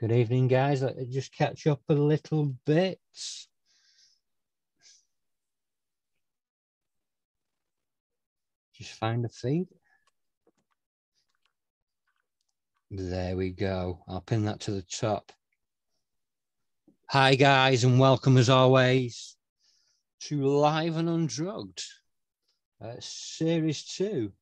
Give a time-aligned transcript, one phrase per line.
[0.00, 0.82] Good evening, guys.
[0.82, 2.98] Let me just catch up a little bit.
[8.76, 9.68] Just find the feed.
[12.90, 14.02] There we go.
[14.08, 15.30] I'll pin that to the top.
[17.10, 19.36] Hi, guys, and welcome as always
[20.22, 21.84] to Live and Undrugged,
[22.84, 24.32] uh, Series 2.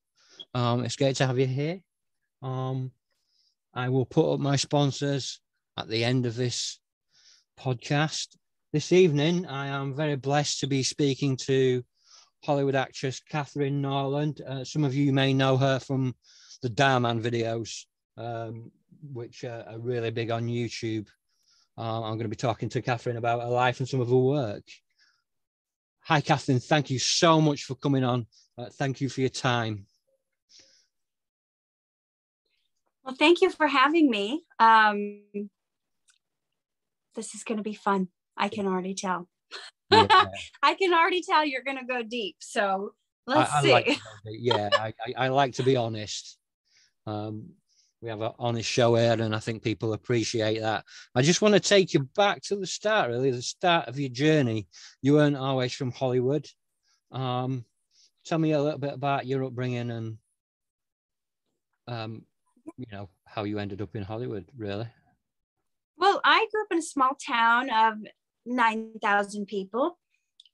[0.55, 1.79] Um, it's great to have you here.
[2.41, 2.91] Um,
[3.73, 5.39] I will put up my sponsors
[5.77, 6.79] at the end of this
[7.59, 8.37] podcast.
[8.71, 11.83] This evening, I am very blessed to be speaking to
[12.43, 14.41] Hollywood actress Kathrine Norland.
[14.41, 16.15] Uh, some of you may know her from
[16.61, 17.85] the Dhar Mann videos,
[18.17, 18.71] um,
[19.11, 21.07] which are, are, really big on YouTube.
[21.77, 24.15] Uh, I'm going to be talking to Kathrine about her life and some of her
[24.15, 24.63] work.
[26.01, 26.63] Hi, Kathrine.
[26.63, 28.27] Thank you so much for coming on.
[28.57, 29.87] Uh, thank you for your time.
[33.03, 34.43] Well, thank you for having me.
[34.59, 35.23] Um,
[37.15, 38.07] this is going to be fun.
[38.37, 39.27] I can already tell.
[39.89, 40.07] Yeah.
[40.63, 42.37] I can already tell you're going to go deep.
[42.39, 42.93] So
[43.27, 43.71] let's I, I see.
[43.71, 46.37] Like yeah, I, I, like to be honest.
[47.05, 47.49] Um,
[48.01, 50.83] we have an honest show here, and I think people appreciate that.
[51.15, 54.09] I just want to take you back to the start, really, the start of your
[54.09, 54.67] journey.
[55.01, 56.45] You weren't always from Hollywood.
[57.13, 57.63] Um,
[58.25, 60.17] tell me a little bit about your upbringing and,
[61.87, 62.25] um,
[62.77, 64.87] you know, how you ended up in Hollywood, really.
[65.97, 67.95] Well, I grew up in a small town of
[68.45, 69.97] 9,000 people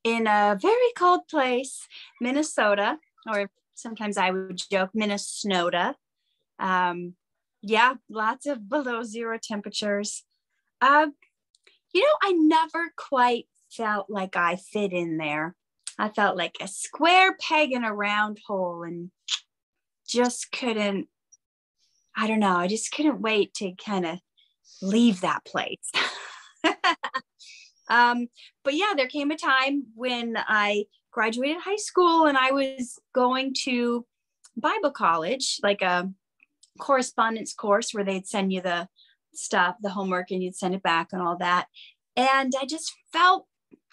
[0.04, 1.88] in a very cold place,
[2.22, 5.96] Minnesota, or sometimes I would joke, Minnesota.
[6.60, 7.16] Um,
[7.62, 10.24] yeah, lots of below zero temperatures.
[10.82, 11.08] Uh,
[11.94, 15.56] you know, I never quite felt like I fit in there.
[15.98, 19.12] I felt like a square peg in a round hole and
[20.08, 21.08] just couldn't,
[22.20, 24.20] I don't know, I just couldn't wait to kind of
[24.82, 25.92] leave that place.
[27.90, 28.28] um,
[28.64, 33.56] but yeah, there came a time when I graduated high school and I was going
[33.64, 34.06] to
[34.58, 36.10] Bible college, like a
[36.80, 38.90] correspondence course where they'd send you the
[39.34, 41.68] stuff, the homework, and you'd send it back and all that.
[42.18, 43.46] And I just felt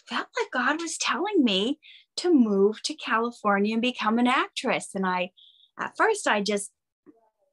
[0.08, 1.78] felt like God was telling me
[2.16, 4.90] to move to California and become an actress.
[4.94, 5.30] And I,
[5.78, 6.70] at first, I just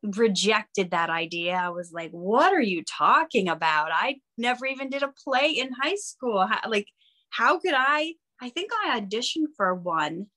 [0.03, 1.53] rejected that idea.
[1.53, 3.89] I was like, what are you talking about?
[3.91, 6.45] I never even did a play in high school.
[6.45, 6.87] How, like,
[7.29, 8.13] how could I?
[8.41, 10.27] I think I auditioned for one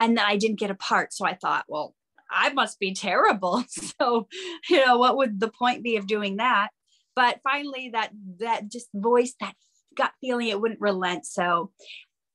[0.00, 1.12] and I didn't get a part.
[1.12, 1.94] So I thought, well,
[2.30, 3.64] I must be terrible.
[4.00, 4.28] So,
[4.68, 6.68] you know, what would the point be of doing that?
[7.14, 9.54] But finally, that that just voice, that
[9.96, 11.26] gut feeling, it wouldn't relent.
[11.26, 11.70] So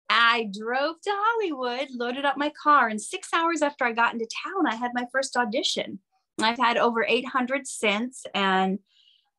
[0.10, 4.28] I drove to Hollywood, loaded up my car, and six hours after I got into
[4.46, 6.00] town, I had my first audition.
[6.42, 8.80] I've had over 800 since, and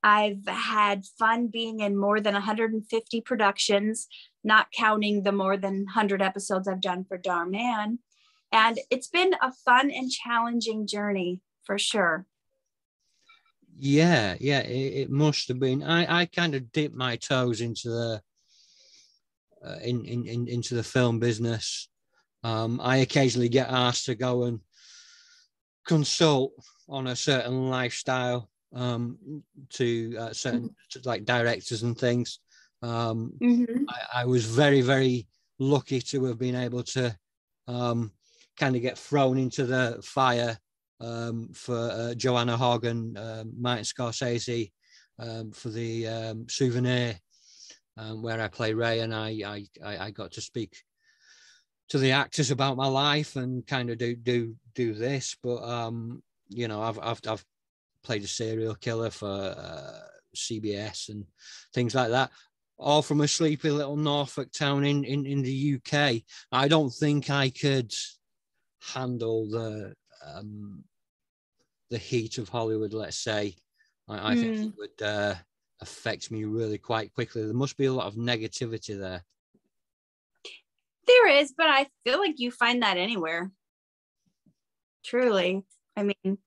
[0.03, 4.09] I've had fun being in more than 150 productions,
[4.43, 7.99] not counting the more than 100 episodes I've done for Dhar Mann.
[8.53, 12.27] And it's been a fun and challenging journey for sure.
[13.77, 15.83] Yeah, yeah, it, it must have been.
[15.83, 18.23] I, I kind of dipped my toes into the
[19.65, 21.89] uh, in, in, in into the film business.
[22.43, 24.61] Um, I occasionally get asked to go and
[25.87, 26.53] consult
[26.91, 29.17] on a certain lifestyle um,
[29.71, 31.09] to uh, certain mm-hmm.
[31.09, 32.41] like directors and things.
[32.83, 33.85] Um, mm-hmm.
[33.89, 35.27] I, I, was very, very
[35.59, 37.17] lucky to have been able to
[37.69, 38.11] um,
[38.59, 40.59] kind of get thrown into the fire
[41.01, 44.73] um, for uh, Joanna Hogg and uh, Martin Scorsese
[45.19, 47.19] um, for the um, souvenir,
[47.97, 50.83] um, where I play Ray, and I, I I got to speak
[51.91, 55.37] to the actors about my life and kind of do do do this.
[55.43, 57.45] But um, you know, I've I've I've
[58.05, 60.01] played a serial killer for uh,
[60.37, 61.25] CBS and
[61.73, 62.31] things like that.
[62.79, 66.23] All from a sleepy little Norfolk town in, in, in the UK.
[66.51, 67.93] I don't think I could
[68.95, 69.95] handle the
[70.27, 70.85] um,
[71.91, 72.95] the heat of Hollywood.
[72.95, 73.55] Let's say,
[74.09, 74.41] I, I mm.
[74.41, 74.71] think it hmm.
[74.79, 75.35] would uh,
[75.81, 77.45] affect me really quite quickly.
[77.45, 79.25] There must be a lot of negativity there.
[81.07, 83.51] There is, but I feel like you find that anywhere.
[85.05, 85.65] Truly.
[85.97, 86.39] I mean,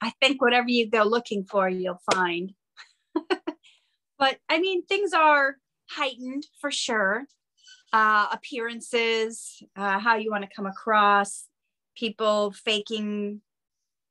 [0.00, 2.52] I think whatever you go looking for, you'll find.
[4.18, 5.56] but I mean, things are
[5.90, 7.24] heightened for sure.
[7.92, 11.46] Uh, appearances, uh, how you want to come across,
[11.96, 13.40] people faking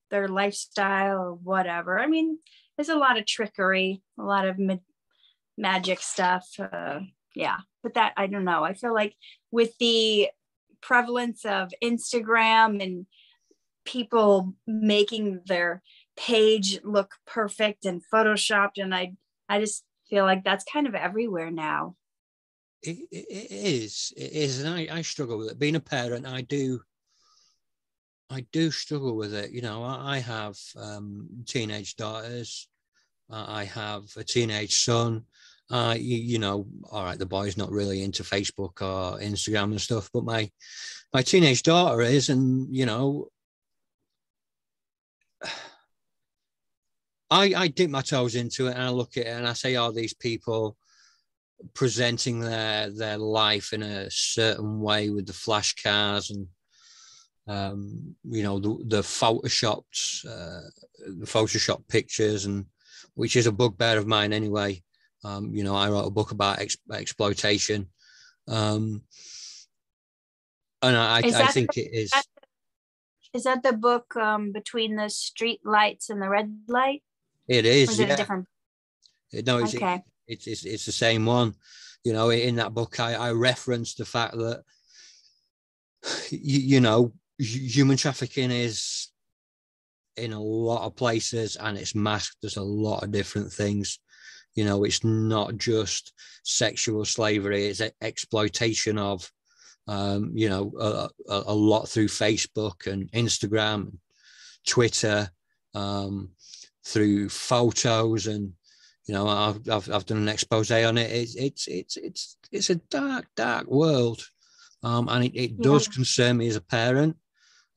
[0.09, 1.99] their lifestyle or whatever.
[1.99, 2.39] I mean,
[2.75, 4.77] there's a lot of trickery, a lot of ma-
[5.57, 6.47] magic stuff.
[6.59, 7.01] Uh,
[7.35, 8.63] yeah, but that I don't know.
[8.63, 9.15] I feel like
[9.51, 10.29] with the
[10.81, 13.05] prevalence of Instagram and
[13.87, 15.81] people making their
[16.15, 19.13] page look perfect and photoshopped and i
[19.49, 21.95] I just feel like that's kind of everywhere now.
[22.83, 24.13] It, it, is.
[24.15, 24.61] It is.
[24.61, 25.59] And I, I struggle with it.
[25.59, 26.81] Being a parent, I do.
[28.29, 29.51] I do struggle with it.
[29.51, 32.67] You know, I, I have um, teenage daughters.
[33.29, 35.23] Uh, I have a teenage son.
[35.69, 39.81] Uh, you, you, know, all right, the boy's not really into Facebook or Instagram and
[39.81, 40.49] stuff, but my
[41.13, 43.27] my teenage daughter is, and you know,
[47.29, 49.75] I I dip my toes into it and I look at it and I say,
[49.75, 50.77] "Are oh, these people
[51.73, 56.47] presenting their their life in a certain way with the flash cars and
[57.47, 60.69] um, you know the, the photoshopped uh,
[61.19, 62.65] the photoshop pictures and
[63.15, 64.81] which is a bugbear of mine anyway.
[65.23, 67.87] Um, you know i wrote a book about ex- exploitation.
[68.47, 69.03] Um,
[70.81, 72.11] and i, I think the, it is
[73.33, 77.03] is that the book um, between the street lights and the red light
[77.47, 78.13] it is, is yeah.
[78.13, 78.47] it different
[79.45, 80.01] no it's, okay.
[80.27, 81.53] it's, it's it's the same one
[82.03, 84.63] you know in that book i i referenced the fact that
[86.29, 89.09] you, you know human trafficking is
[90.15, 93.99] in a lot of places and it's masked as a lot of different things
[94.55, 96.13] you know it's not just
[96.43, 99.31] sexual slavery it's exploitation of
[99.87, 103.97] um, you know a, a, a, lot through facebook and instagram and
[104.65, 105.29] twitter
[105.73, 106.29] um,
[106.85, 108.51] through photos and
[109.05, 112.69] you know I've, I've, I've done an expose on it it's it's it's it's, it's
[112.69, 114.27] a dark dark world
[114.83, 115.57] um, and it, it yeah.
[115.61, 117.15] does concern me as a parent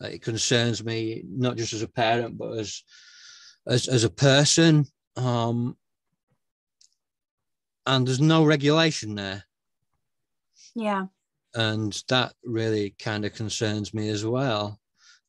[0.00, 2.82] it concerns me not just as a parent, but as
[3.66, 4.86] as, as a person.
[5.16, 5.76] Um,
[7.86, 9.44] and there's no regulation there.
[10.74, 11.06] Yeah.
[11.54, 14.78] And that really kind of concerns me as well.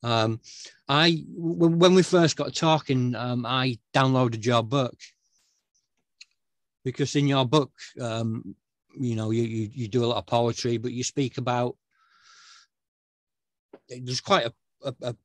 [0.03, 0.39] Um,
[0.88, 4.95] I w- when we first got talking, um, I downloaded your book
[6.83, 8.56] because in your book, um,
[9.00, 11.77] you know, you, you you do a lot of poetry, but you speak about
[13.89, 14.53] there's quite a
[15.01, 15.15] a,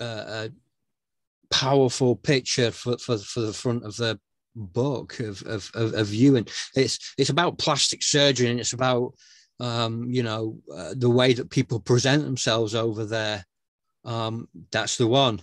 [0.00, 0.50] a, a
[1.50, 4.18] powerful picture for, for, for the front of the
[4.54, 6.36] book of, of, of, of you.
[6.36, 9.14] And it's, it's about plastic surgery and it's about,
[9.60, 13.44] um, you know, uh, the way that people present themselves over there.
[14.04, 15.40] Um, that's the one.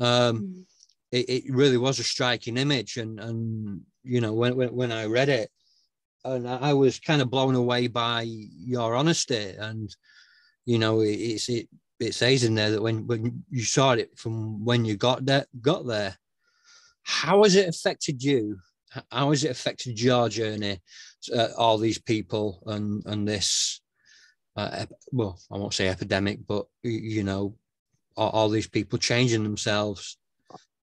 [0.00, 0.64] Um, mm.
[1.10, 2.96] it, it really was a striking image.
[2.96, 5.50] And, and you know, when, when, when I read it,
[6.24, 9.94] and I was kind of blown away by your honesty and
[10.64, 11.68] you know it's it
[11.98, 15.46] it says in there that when when you saw it from when you got there
[15.60, 16.16] got there
[17.02, 18.58] how has it affected you?
[19.10, 20.80] How has it affected your journey
[21.34, 23.80] uh, all these people and and this
[24.56, 27.54] uh, well i won't say epidemic but you know
[28.16, 30.18] all, all these people changing themselves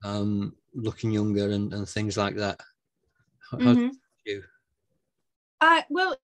[0.04, 2.60] um looking younger and, and things like that?
[3.50, 3.88] How, mm-hmm.
[4.26, 4.42] you?
[5.60, 6.16] Uh well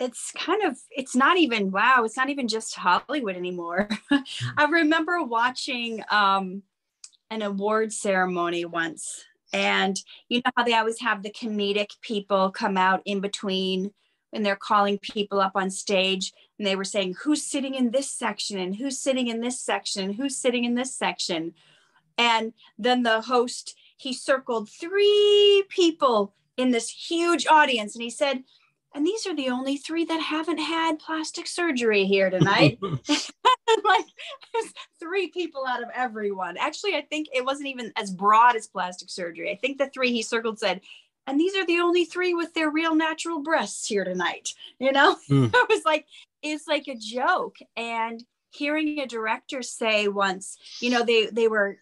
[0.00, 3.88] it's kind of it's not even wow it's not even just hollywood anymore.
[4.56, 6.62] I remember watching um
[7.30, 12.76] an award ceremony once and you know how they always have the comedic people come
[12.76, 13.92] out in between
[14.32, 18.10] and they're calling people up on stage and they were saying who's sitting in this
[18.10, 21.52] section and who's sitting in this section and who's sitting in this section
[22.18, 28.44] and then the host he circled three people in this huge audience and he said
[28.94, 32.80] and these are the only three that haven't had plastic surgery here tonight.
[33.84, 34.06] like
[34.98, 36.56] three people out of everyone.
[36.56, 39.50] Actually, I think it wasn't even as broad as plastic surgery.
[39.50, 40.80] I think the three he circled said,
[41.26, 44.54] and these are the only three with their real natural breasts here tonight.
[44.78, 45.50] You know, mm.
[45.52, 46.06] it was like
[46.42, 47.56] it's like a joke.
[47.76, 51.78] And hearing a director say once, you know, they they were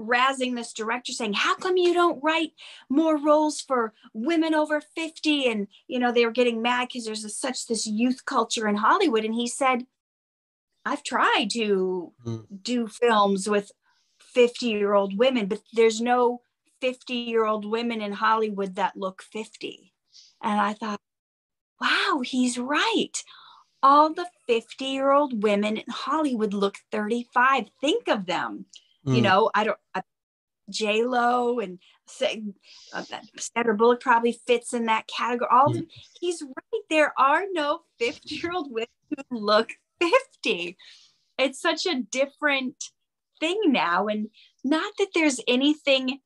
[0.00, 2.52] razzing this director saying how come you don't write
[2.88, 7.24] more roles for women over 50 and you know they were getting mad because there's
[7.24, 9.84] a, such this youth culture in hollywood and he said
[10.84, 12.44] i've tried to mm.
[12.62, 13.70] do films with
[14.18, 16.42] 50 year old women but there's no
[16.80, 19.92] 50 year old women in hollywood that look 50
[20.42, 21.00] and i thought
[21.80, 23.22] wow he's right
[23.82, 28.66] all the 50 year old women in hollywood look 35 think of them
[29.06, 29.16] Mm.
[29.16, 29.78] You know, I don't.
[30.68, 31.80] J Lo and
[32.22, 33.02] uh,
[33.36, 35.48] Sandra Bullock probably fits in that category.
[35.50, 35.86] All mm.
[36.20, 36.82] he's right.
[36.88, 38.88] There are no fifty-year-old women
[39.30, 39.70] who look
[40.00, 40.76] fifty.
[41.38, 42.76] It's such a different
[43.38, 44.28] thing now, and
[44.64, 46.20] not that there's anything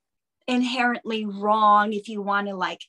[0.46, 2.80] inherently wrong if you want to like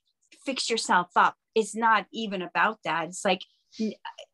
[0.46, 1.36] fix yourself up.
[1.54, 3.08] It's not even about that.
[3.08, 3.42] It's like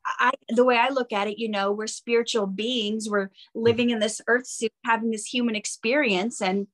[0.05, 3.10] I, the way I look at it, you know, we're spiritual beings.
[3.10, 6.41] We're living in this earth suit, having this human experience.
[6.41, 6.67] And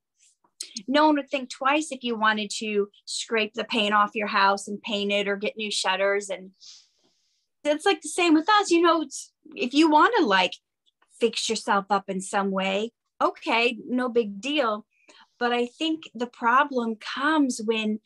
[0.87, 4.67] no one would think twice if you wanted to scrape the paint off your house
[4.67, 6.29] and paint it or get new shutters.
[6.29, 6.51] And
[7.63, 8.71] it's like the same with us.
[8.71, 9.05] You know,
[9.55, 10.53] if you want to like
[11.19, 14.85] fix yourself up in some way, okay, no big deal.
[15.39, 17.99] But I think the problem comes when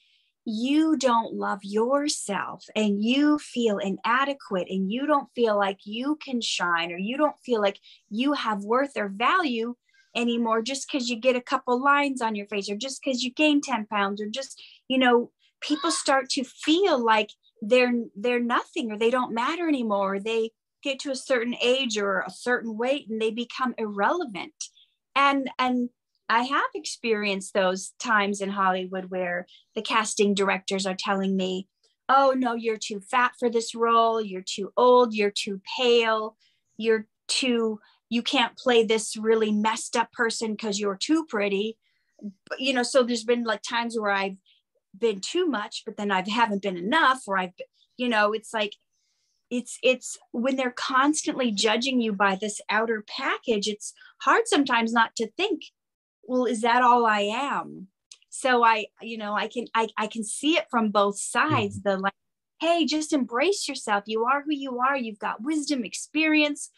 [0.44, 6.42] you don't love yourself and you feel inadequate and you don't feel like you can
[6.42, 7.80] shine or you don't feel like
[8.10, 9.76] you have worth or value
[10.16, 13.32] anymore just because you get a couple lines on your face or just because you
[13.32, 15.32] gain 10 pounds or just you know
[15.62, 17.30] people start to feel like
[17.62, 20.50] they're they're nothing or they don't matter anymore they
[20.84, 24.54] get to a certain age or a certain weight and they become irrelevant
[25.16, 25.90] and and
[26.32, 31.68] I have experienced those times in Hollywood where the casting directors are telling me,
[32.08, 34.22] oh, no, you're too fat for this role.
[34.22, 35.14] You're too old.
[35.14, 36.38] You're too pale.
[36.78, 41.78] You're too, you can't play this really messed up person because you're too pretty.
[42.48, 44.38] But, you know, so there's been like times where I've
[44.98, 47.54] been too much, but then I haven't been enough, or I've,
[47.98, 48.74] you know, it's like,
[49.50, 55.14] it's it's when they're constantly judging you by this outer package it's hard sometimes not
[55.14, 55.64] to think
[56.24, 57.88] well is that all i am?
[58.30, 61.90] So i you know i can i, I can see it from both sides mm-hmm.
[61.90, 62.14] the like
[62.62, 64.04] hey just embrace yourself.
[64.06, 64.96] You are who you are.
[64.96, 66.70] You've got wisdom experience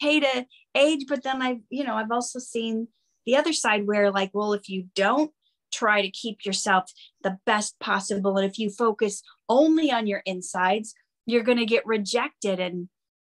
[0.00, 2.88] hey to age but then i you know i've also seen
[3.26, 5.30] the other side where like well if you don't
[5.70, 8.36] try to keep yourself the best possible.
[8.36, 10.94] And if you focus only on your insides
[11.30, 12.88] you're going to get rejected and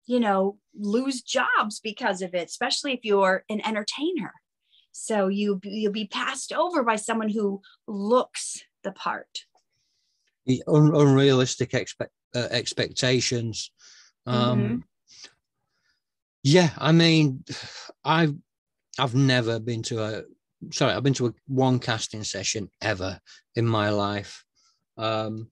[0.05, 4.33] you know lose jobs because of it especially if you're an entertainer.
[4.91, 9.45] So you you'll be passed over by someone who looks the part.
[10.45, 13.71] The un- unrealistic expect, uh, expectations.
[14.25, 14.77] Um mm-hmm.
[16.43, 17.43] yeah i mean
[18.03, 18.35] i've
[18.99, 20.23] i've never been to a
[20.71, 23.19] sorry i've been to a one casting session ever
[23.55, 24.43] in my life.
[24.97, 25.49] Um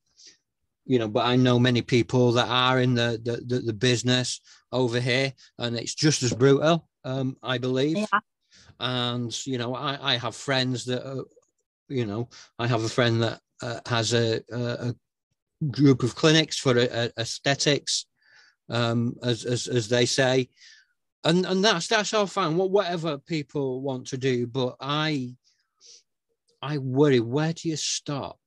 [0.86, 4.40] you know but i know many people that are in the the, the, the business
[4.72, 7.98] over here and it's just as brutal um i believe.
[7.98, 8.20] Yeah.
[8.80, 11.26] And you know I, I have friends that are,
[11.88, 14.94] you know I have a friend that uh, has a, a,
[15.72, 18.06] group of clinics for uh, aesthetics
[18.70, 20.50] um, as, as as they say
[21.26, 25.36] and and that's that's all fine whatever people want to do but I
[26.62, 28.40] I worry where do you stop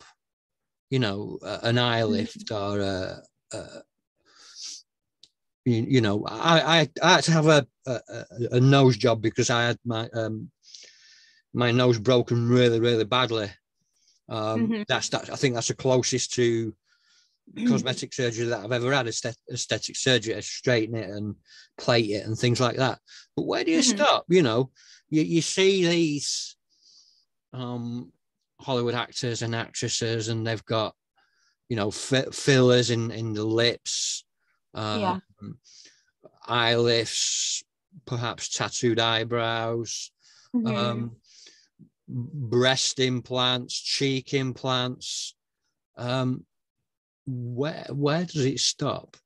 [0.90, 2.12] you know an eye mm-hmm.
[2.12, 3.82] lift or a, a
[5.68, 8.00] you, you know, I, I, I had to have a, a,
[8.52, 10.50] a nose job because I had my um,
[11.52, 13.50] my nose broken really, really badly.
[14.28, 14.82] Um, mm-hmm.
[14.88, 15.30] That's that.
[15.30, 16.74] I think that's the closest to
[17.66, 19.06] cosmetic surgery that I've ever had.
[19.06, 21.34] Aesthetic surgery, to straighten it and
[21.78, 22.98] plate it and things like that.
[23.36, 23.96] But where do you mm-hmm.
[23.96, 24.24] stop?
[24.28, 24.70] You know,
[25.10, 26.56] you, you see these
[27.52, 28.12] um,
[28.60, 30.94] Hollywood actors and actresses, and they've got
[31.68, 34.24] you know f- fillers in in the lips
[34.74, 35.18] um, yeah.
[36.46, 37.62] eye lifts,
[38.06, 40.10] perhaps tattooed eyebrows,
[40.54, 40.76] mm-hmm.
[40.76, 41.16] um,
[42.08, 45.34] breast implants, cheek implants.
[45.96, 46.44] Um,
[47.28, 49.16] where where does it stop?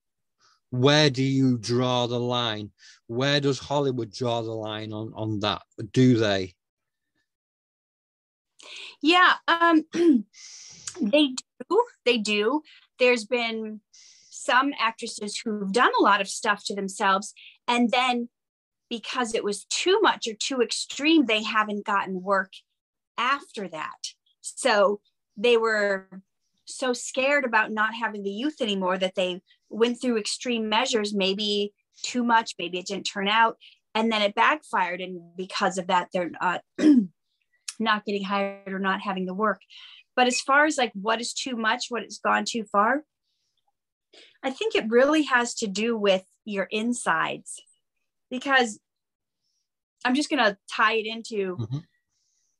[0.71, 2.71] Where do you draw the line?
[3.07, 5.63] Where does Hollywood draw the line on on that?
[5.93, 6.55] Do they?
[9.01, 9.85] Yeah, um,
[11.01, 11.35] they
[11.69, 11.85] do.
[12.05, 12.63] They do.
[12.99, 13.81] There's been
[14.31, 17.33] some actresses who've done a lot of stuff to themselves
[17.69, 18.29] and then
[18.91, 22.53] because it was too much or too extreme they haven't gotten work
[23.17, 25.01] after that so
[25.37, 26.09] they were
[26.77, 31.73] so scared about not having the youth anymore that they went through extreme measures maybe
[32.03, 33.57] too much maybe it didn't turn out
[33.95, 36.63] and then it backfired and because of that they're not
[37.79, 39.61] not getting hired or not having the work
[40.17, 43.03] but as far as like what is too much what has gone too far
[44.43, 47.63] I think it really has to do with your insides
[48.31, 48.81] because
[50.05, 51.57] I'm just going to tie it into.
[51.57, 51.79] Mm-hmm.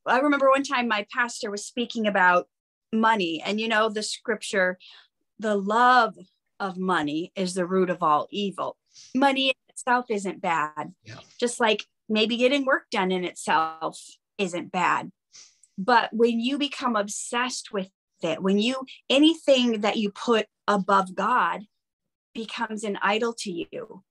[0.07, 2.47] I remember one time my pastor was speaking about
[2.93, 4.79] money, and you know, the scripture,
[5.39, 6.17] the love
[6.61, 8.77] of money is the root of all evil.
[9.15, 11.17] Money itself isn't bad, yeah.
[11.41, 14.01] just like maybe getting work done in itself
[14.39, 15.11] isn't bad.
[15.79, 17.91] But when you become obsessed with
[18.23, 18.77] it, when you
[19.11, 21.63] anything that you put above God
[22.35, 24.05] becomes an idol to you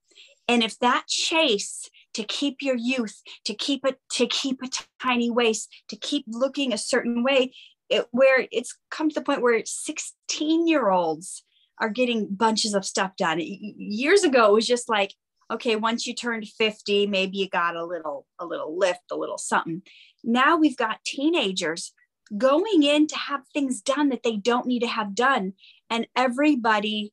[0.47, 4.69] and if that chase to keep your youth to keep it to keep a
[5.01, 7.53] tiny waist to keep looking a certain way
[7.91, 11.43] it, where it's come to the point where 16 year olds
[11.77, 13.39] are getting bunches of stuff done.
[13.41, 15.13] Years ago, it was just like,
[15.51, 19.37] okay, once you turned 50, maybe you got a little, a little lift, a little
[19.37, 19.81] something.
[20.23, 21.91] Now we've got teenagers
[22.37, 25.53] going in to have things done that they don't need to have done.
[25.89, 27.11] And everybody,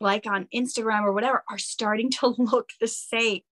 [0.00, 3.42] like on Instagram or whatever, are starting to look the same.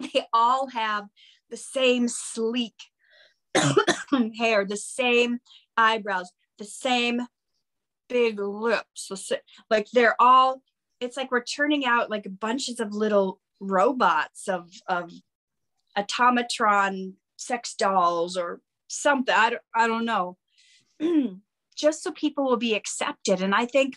[0.00, 1.08] They all have
[1.50, 2.74] the same sleek
[4.38, 5.38] hair, the same
[5.76, 7.22] eyebrows, the same
[8.08, 9.10] big lips.
[9.70, 10.62] Like they're all,
[11.00, 15.10] it's like we're turning out like bunches of little robots of, of
[15.96, 19.34] automatron sex dolls or something.
[19.34, 20.36] I don't, I don't know.
[21.76, 23.40] Just so people will be accepted.
[23.40, 23.96] And I think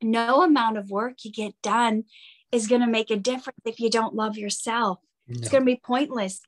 [0.00, 2.04] no amount of work you get done
[2.52, 4.98] is going to make a difference if you don't love yourself.
[5.28, 5.38] No.
[5.38, 6.40] It's going to be pointless.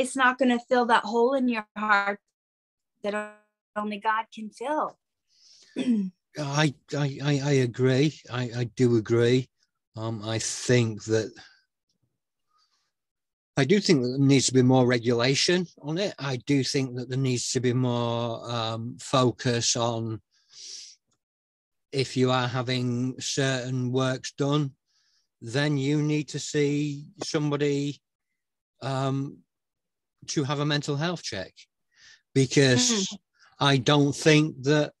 [0.00, 2.20] It's not going to fill that hole in your heart
[3.02, 3.34] that
[3.76, 4.98] only God can fill.
[6.38, 8.18] I, I, I agree.
[8.32, 9.50] I, I do agree.
[9.98, 11.30] Um, I think that
[13.58, 16.14] I do think that there needs to be more regulation on it.
[16.18, 20.22] I do think that there needs to be more um, focus on
[21.92, 24.70] if you are having certain works done,
[25.42, 28.00] then you need to see somebody
[28.80, 29.36] um,
[30.28, 31.52] to have a mental health check
[32.34, 33.18] because mm.
[33.58, 34.92] I don't think that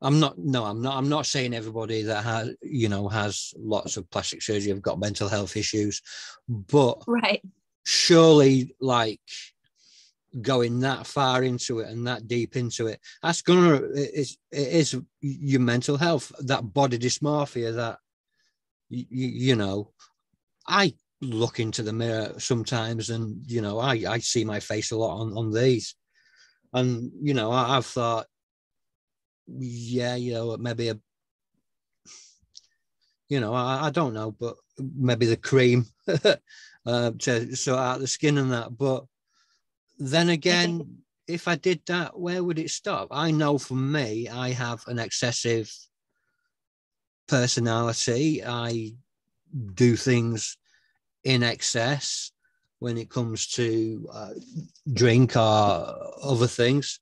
[0.00, 3.96] I'm not no I'm not I'm not saying everybody that has you know has lots
[3.96, 6.02] of plastic surgery have got mental health issues
[6.48, 7.42] but right
[7.84, 9.20] surely like
[10.40, 14.68] going that far into it and that deep into it that's gonna it is, it
[14.68, 17.98] is your mental health that body dysmorphia that
[18.88, 19.90] you, you know
[20.66, 24.96] i look into the mirror sometimes and you know i i see my face a
[24.96, 25.94] lot on on these
[26.72, 28.26] and you know I, i've thought
[29.46, 30.98] yeah you know maybe a
[33.28, 35.86] you know i, I don't know but maybe the cream
[36.86, 38.76] uh, to sort out the skin and that.
[38.76, 39.04] But
[39.98, 40.98] then again,
[41.28, 43.08] if I did that, where would it stop?
[43.10, 45.72] I know for me, I have an excessive
[47.28, 48.44] personality.
[48.44, 48.94] I
[49.74, 50.56] do things
[51.24, 52.32] in excess
[52.78, 54.30] when it comes to uh,
[54.92, 56.98] drink or other things.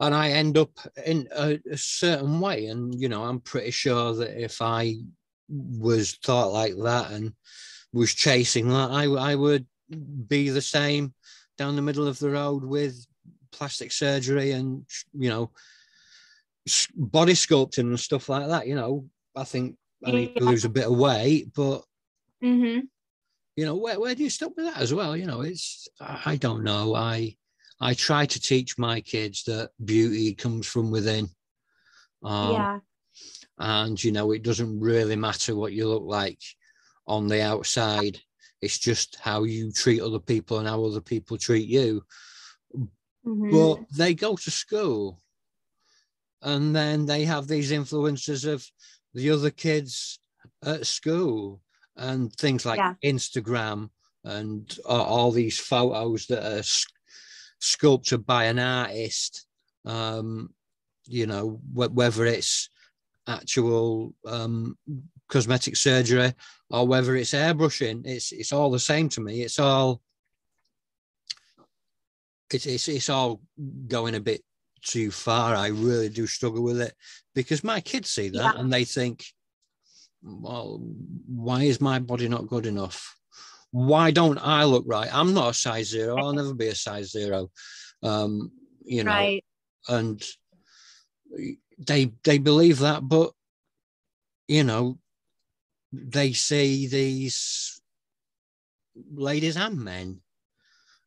[0.00, 0.70] And I end up
[1.04, 2.66] in a, a certain way.
[2.66, 4.96] And, you know, I'm pretty sure that if I
[5.48, 7.34] was thought like that and
[7.92, 9.66] was chasing that, I, I would
[10.26, 11.12] be the same
[11.58, 13.06] down the middle of the road with
[13.52, 15.50] plastic surgery and, you know,
[16.96, 18.66] body sculpting and stuff like that.
[18.66, 19.04] You know,
[19.36, 21.82] I think I need to lose a bit of weight, but,
[22.42, 22.86] mm-hmm.
[23.56, 25.16] You know, where, where do you stop with that as well?
[25.16, 26.94] You know, it's, I don't know.
[26.94, 27.36] I,
[27.80, 31.28] I try to teach my kids that beauty comes from within.
[32.22, 32.78] Um, yeah.
[33.58, 36.40] And, you know, it doesn't really matter what you look like
[37.06, 38.18] on the outside.
[38.62, 42.02] It's just how you treat other people and how other people treat you.
[43.26, 43.50] Mm-hmm.
[43.50, 45.20] But they go to school
[46.42, 48.66] and then they have these influences of
[49.12, 50.20] the other kids
[50.64, 51.60] at school
[52.00, 52.94] and things like yeah.
[53.04, 53.90] Instagram
[54.24, 56.64] and all these photos that are
[57.60, 59.46] sculpted by an artist.
[59.84, 60.52] Um,
[61.06, 62.70] you know, wh- whether it's
[63.28, 64.76] actual um,
[65.28, 66.32] cosmetic surgery
[66.70, 69.42] or whether it's airbrushing, it's it's all the same to me.
[69.42, 70.00] It's all
[72.52, 73.40] it's it's, it's all
[73.88, 74.42] going a bit
[74.82, 75.54] too far.
[75.54, 76.94] I really do struggle with it
[77.34, 78.60] because my kids see that yeah.
[78.60, 79.24] and they think,
[80.22, 80.80] well,
[81.26, 83.16] why is my body not good enough?
[83.70, 85.08] Why don't I look right?
[85.12, 86.16] I'm not a size zero.
[86.16, 87.50] I'll never be a size zero.
[88.02, 88.50] Um,
[88.84, 89.44] you know, right.
[89.88, 90.22] and
[91.78, 93.32] they they believe that, but
[94.48, 94.98] you know,
[95.92, 97.80] they see these
[99.12, 100.20] ladies and men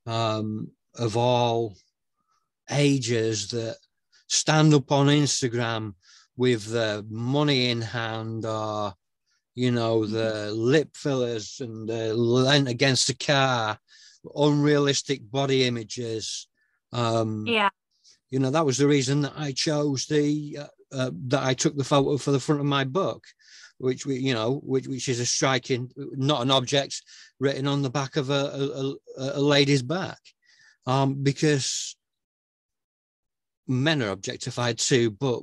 [0.05, 1.75] um, of all
[2.71, 3.77] ages that
[4.27, 5.93] stand up on Instagram
[6.35, 8.93] with the money in hand or
[9.55, 13.77] you know the lip fillers and the lent against the car
[14.35, 16.47] unrealistic body images
[16.91, 17.69] um yeah.
[18.29, 21.75] you know that was the reason that i chose the uh, uh, that i took
[21.75, 23.23] the photo for the front of my book
[23.77, 27.01] which we you know which, which is a striking not an object
[27.39, 30.19] written on the back of a, a, a lady's back.
[30.85, 31.95] Um, because
[33.67, 35.41] men are objectified too but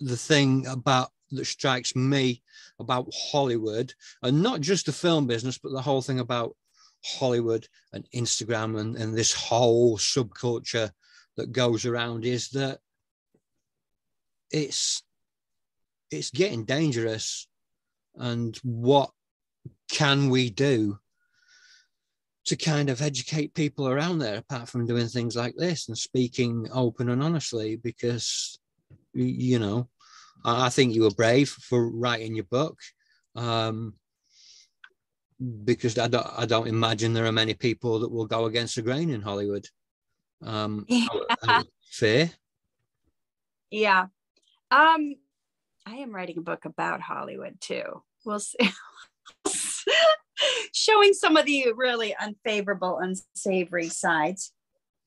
[0.00, 2.42] the thing about that strikes me
[2.78, 6.56] about hollywood and not just the film business but the whole thing about
[7.04, 10.90] hollywood and instagram and, and this whole subculture
[11.36, 12.78] that goes around is that
[14.50, 15.02] it's
[16.10, 17.46] it's getting dangerous.
[18.16, 19.10] And what
[19.90, 20.98] can we do
[22.46, 26.66] to kind of educate people around there apart from doing things like this and speaking
[26.72, 27.76] open and honestly?
[27.76, 28.58] Because,
[29.14, 29.88] you know,
[30.56, 32.78] I think you were brave for writing your book.
[33.34, 33.94] Um,
[35.64, 38.82] because I don't, I don't imagine there are many people that will go against the
[38.82, 39.66] grain in Hollywood.
[40.42, 41.62] Um, yeah.
[41.90, 42.30] fair.
[43.70, 44.06] Yeah.
[44.70, 45.14] Um,
[45.86, 48.02] I am writing a book about Hollywood too.
[48.24, 48.58] We'll see.
[50.72, 54.52] Showing some of the really unfavorable, unsavory sides.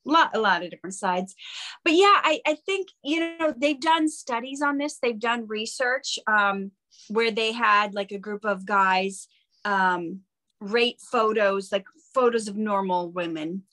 [0.06, 1.36] Lot, a lot of different sides.
[1.84, 4.98] But yeah, I, I think, you know, they've done studies on this.
[4.98, 6.72] They've done research um,
[7.08, 9.28] where they had like a group of guys
[9.66, 10.22] um,
[10.60, 13.64] rate photos, like photos of normal women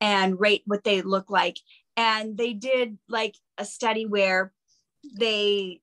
[0.00, 1.58] and rate what they look like.
[1.96, 4.52] And they did like a study where
[5.18, 5.80] they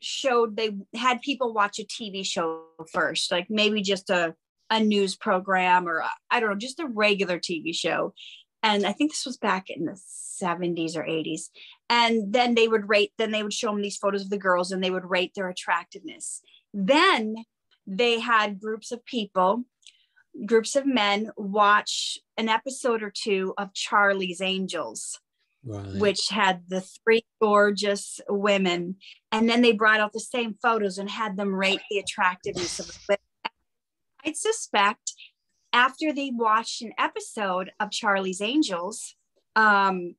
[0.00, 4.34] showed they had people watch a TV show first, like maybe just a,
[4.70, 8.12] a news program or I don't know, just a regular TV show.
[8.62, 9.92] And I think this was back in the
[10.42, 11.50] 70s or 80s.
[11.88, 14.72] And then they would rate, then they would show them these photos of the girls
[14.72, 16.42] and they would rate their attractiveness.
[16.74, 17.36] Then
[17.86, 19.64] they had groups of people
[20.44, 25.18] groups of men watch an episode or two of Charlie's Angels,
[25.64, 25.94] right.
[25.94, 28.96] which had the three gorgeous women.
[29.32, 32.88] And then they brought out the same photos and had them rate the attractiveness of
[32.88, 33.20] the women.
[34.24, 35.14] I'd suspect
[35.76, 39.14] after they watched an episode of Charlie's Angels,
[39.54, 40.14] um,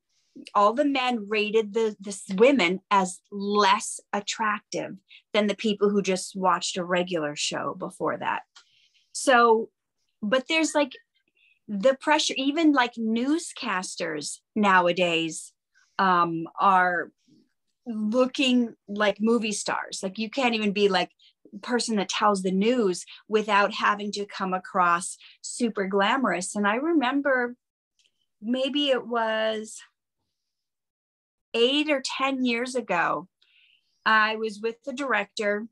[0.53, 4.95] all the men rated the, the women as less attractive
[5.33, 8.43] than the people who just watched a regular show before that.
[9.13, 9.69] So
[10.21, 10.91] but there's like
[11.67, 15.53] the pressure even like newscasters nowadays
[15.99, 17.11] um, are
[17.85, 21.09] looking like movie stars like you can't even be like
[21.61, 26.55] person that tells the news without having to come across super glamorous.
[26.55, 27.55] And i remember
[28.41, 29.77] maybe it was
[31.53, 33.27] eight or ten years ago
[34.05, 35.67] i was with the director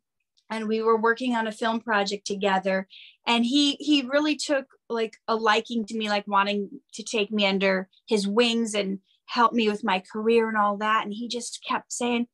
[0.50, 2.88] and we were working on a film project together.
[3.28, 7.46] And he he really took like a liking to me like wanting to take me
[7.46, 11.04] under his wings and help me with my career and all that.
[11.04, 12.28] And he just kept saying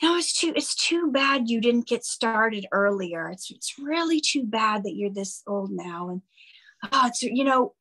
[0.00, 3.28] you know it's too it's too bad you didn't get started earlier.
[3.28, 6.10] It's it's really too bad that you're this old now.
[6.10, 6.22] And
[6.92, 7.74] oh it's you know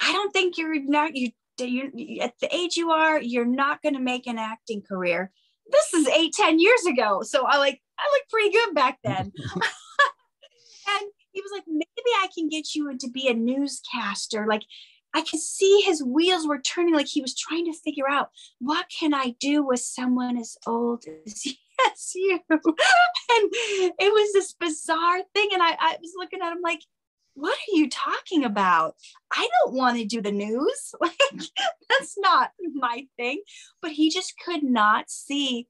[0.00, 3.94] i don't think you're not you you at the age you are you're not going
[3.94, 5.30] to make an acting career.
[5.70, 7.22] This is eight ten years ago.
[7.22, 9.32] So i like i looked pretty good back then.
[10.88, 14.46] And he was like, maybe I can get you to be a newscaster.
[14.48, 14.62] Like
[15.14, 18.86] I could see his wheels were turning, like he was trying to figure out what
[18.88, 21.44] can I do with someone as old as
[21.78, 22.40] yes, you.
[22.50, 22.60] and
[23.98, 25.48] it was this bizarre thing.
[25.52, 26.80] And I, I was looking at him like,
[27.34, 28.96] what are you talking about?
[29.30, 30.94] I don't want to do the news.
[31.00, 31.16] Like
[31.88, 33.42] that's not my thing.
[33.82, 35.68] But he just could not see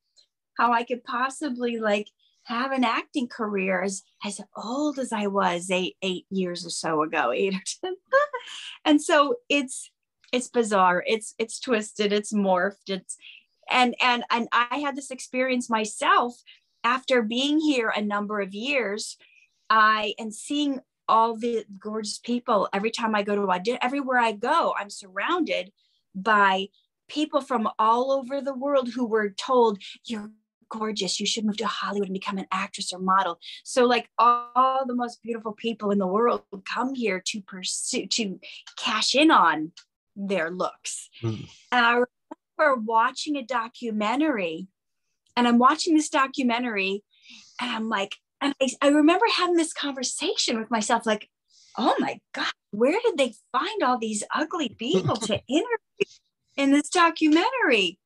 [0.56, 2.08] how I could possibly like
[2.44, 7.02] have an acting career as, as old as I was eight, eight years or so
[7.02, 7.96] ago, eight or 10.
[8.84, 9.90] and so it's,
[10.32, 11.02] it's bizarre.
[11.06, 12.12] It's, it's twisted.
[12.12, 12.88] It's morphed.
[12.88, 13.16] It's,
[13.70, 16.42] and, and, and I had this experience myself
[16.84, 19.16] after being here a number of years.
[19.68, 24.32] I, and seeing all the gorgeous people every time I go to audition, everywhere I
[24.32, 25.72] go, I'm surrounded
[26.14, 26.68] by
[27.08, 30.30] people from all over the world who were told you're
[30.68, 31.20] gorgeous.
[31.20, 33.38] You should move to Hollywood and become an actress or model.
[33.64, 38.06] So, like all, all the most beautiful people in the world come here to pursue,
[38.06, 38.40] to
[38.76, 39.72] cash in on
[40.16, 41.08] their looks.
[41.22, 41.48] Mm.
[41.72, 42.02] And I
[42.58, 44.68] remember watching a documentary,
[45.36, 47.02] and I'm watching this documentary,
[47.60, 51.28] and I'm like, and I, I remember having this conversation with myself, like,
[51.78, 56.06] oh my God, where did they find all these ugly people to interview
[56.56, 57.98] in this documentary?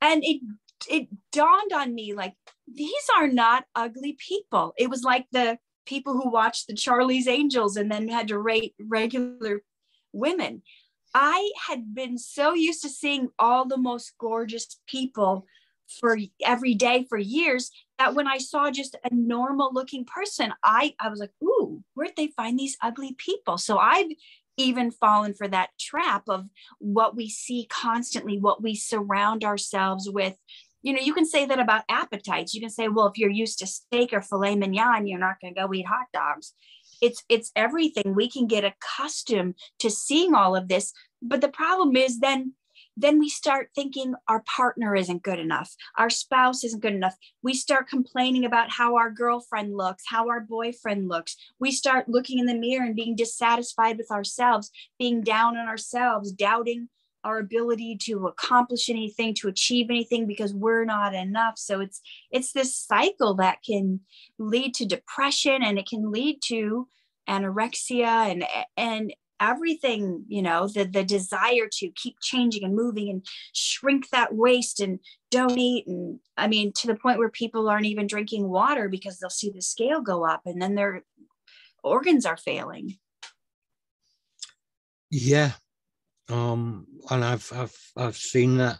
[0.00, 0.40] And it
[0.88, 2.34] it dawned on me like
[2.72, 4.74] these are not ugly people.
[4.76, 8.74] It was like the people who watched the Charlie's Angels and then had to rate
[8.78, 9.62] regular
[10.12, 10.62] women.
[11.14, 15.46] I had been so used to seeing all the most gorgeous people
[16.00, 20.94] for every day for years that when I saw just a normal looking person, I,
[20.98, 23.58] I was like, ooh, where'd they find these ugly people?
[23.58, 24.10] So I've
[24.56, 26.48] even fallen for that trap of
[26.78, 30.36] what we see constantly, what we surround ourselves with
[30.84, 32.52] you know, you can say that about appetites.
[32.52, 35.54] You can say, well, if you're used to steak or filet mignon, you're not going
[35.54, 36.52] to go eat hot dogs.
[37.00, 38.14] It's it's everything.
[38.14, 42.54] We can get accustomed to seeing all of this, but the problem is then
[42.96, 47.16] then we start thinking our partner isn't good enough, our spouse isn't good enough.
[47.42, 51.36] We start complaining about how our girlfriend looks, how our boyfriend looks.
[51.58, 56.30] We start looking in the mirror and being dissatisfied with ourselves, being down on ourselves,
[56.30, 56.88] doubting
[57.24, 61.58] our ability to accomplish anything to achieve anything because we're not enough.
[61.58, 64.00] So it's it's this cycle that can
[64.38, 66.88] lead to depression and it can lead to
[67.28, 68.44] anorexia and
[68.76, 74.32] and everything you know the the desire to keep changing and moving and shrink that
[74.32, 75.00] waist and
[75.32, 79.28] donate and i mean to the point where people aren't even drinking water because they'll
[79.28, 81.02] see the scale go up and then their
[81.84, 82.98] organs are failing.
[85.10, 85.52] Yeah
[86.30, 88.78] um and i've i've i've seen that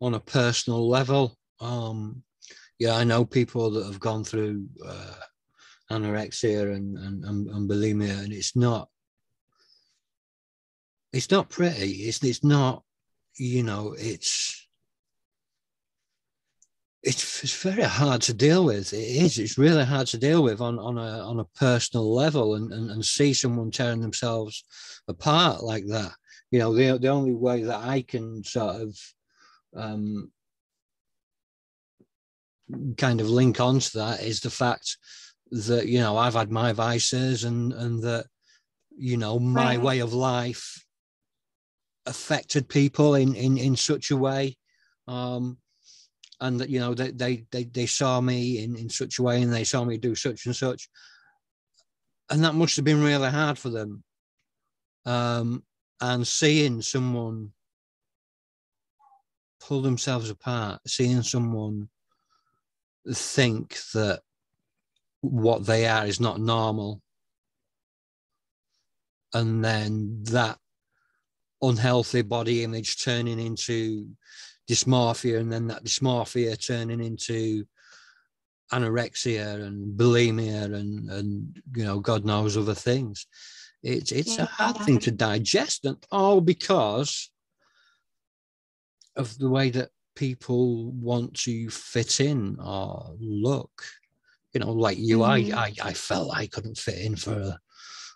[0.00, 2.22] on a personal level um
[2.78, 5.14] yeah i know people that have gone through uh,
[5.90, 8.88] anorexia and, and, and bulimia and it's not
[11.14, 11.92] it's not pretty.
[12.08, 12.82] It's it's not,
[13.38, 14.66] you know, it's
[17.04, 18.92] it's, it's very hard to deal with.
[18.92, 19.38] It is.
[19.38, 22.90] It's really hard to deal with on, on a on a personal level and, and,
[22.90, 24.64] and see someone tearing themselves
[25.06, 26.12] apart like that.
[26.54, 28.96] You know, the the only way that I can sort of
[29.76, 30.30] um,
[32.96, 34.96] kind of link onto that is the fact
[35.50, 38.26] that you know I've had my vices and and that
[38.96, 39.82] you know my right.
[39.82, 40.86] way of life
[42.06, 44.56] affected people in in in such a way
[45.08, 45.58] um
[46.40, 49.42] and that you know they, they they they saw me in in such a way
[49.42, 50.88] and they saw me do such and such
[52.30, 54.04] and that must have been really hard for them
[55.04, 55.64] um
[56.04, 57.50] and seeing someone
[59.58, 61.88] pull themselves apart seeing someone
[63.14, 64.20] think that
[65.22, 67.00] what they are is not normal
[69.32, 70.58] and then that
[71.62, 74.06] unhealthy body image turning into
[74.70, 77.64] dysmorphia and then that dysmorphia turning into
[78.72, 83.26] anorexia and bulimia and and you know god knows other things
[83.84, 87.30] it's it's a hard thing to digest and all because
[89.16, 93.84] of the way that people want to fit in or look
[94.52, 95.54] you know like you mm-hmm.
[95.56, 97.60] I, I i felt i couldn't fit in for a,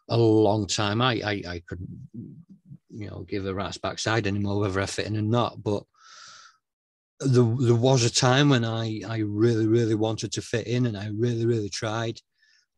[0.09, 2.09] a long time i i, I couldn't
[2.91, 5.63] you know give a rat's backside anymore whether I fit in or not.
[5.63, 5.85] But
[7.21, 10.97] there, there was a time when I I really really wanted to fit in, and
[10.97, 12.21] I really really tried,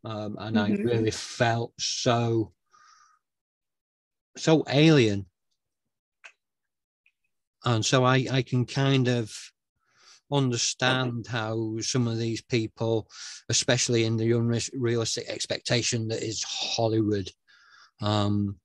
[0.05, 0.88] um, and mm-hmm.
[0.88, 2.53] I really felt so
[4.37, 5.27] so alien.
[7.64, 9.33] And so I, I can kind of
[10.33, 13.09] understand how some of these people,
[13.49, 17.31] especially in the unrealistic expectation that is Hollywood,
[18.01, 18.57] um,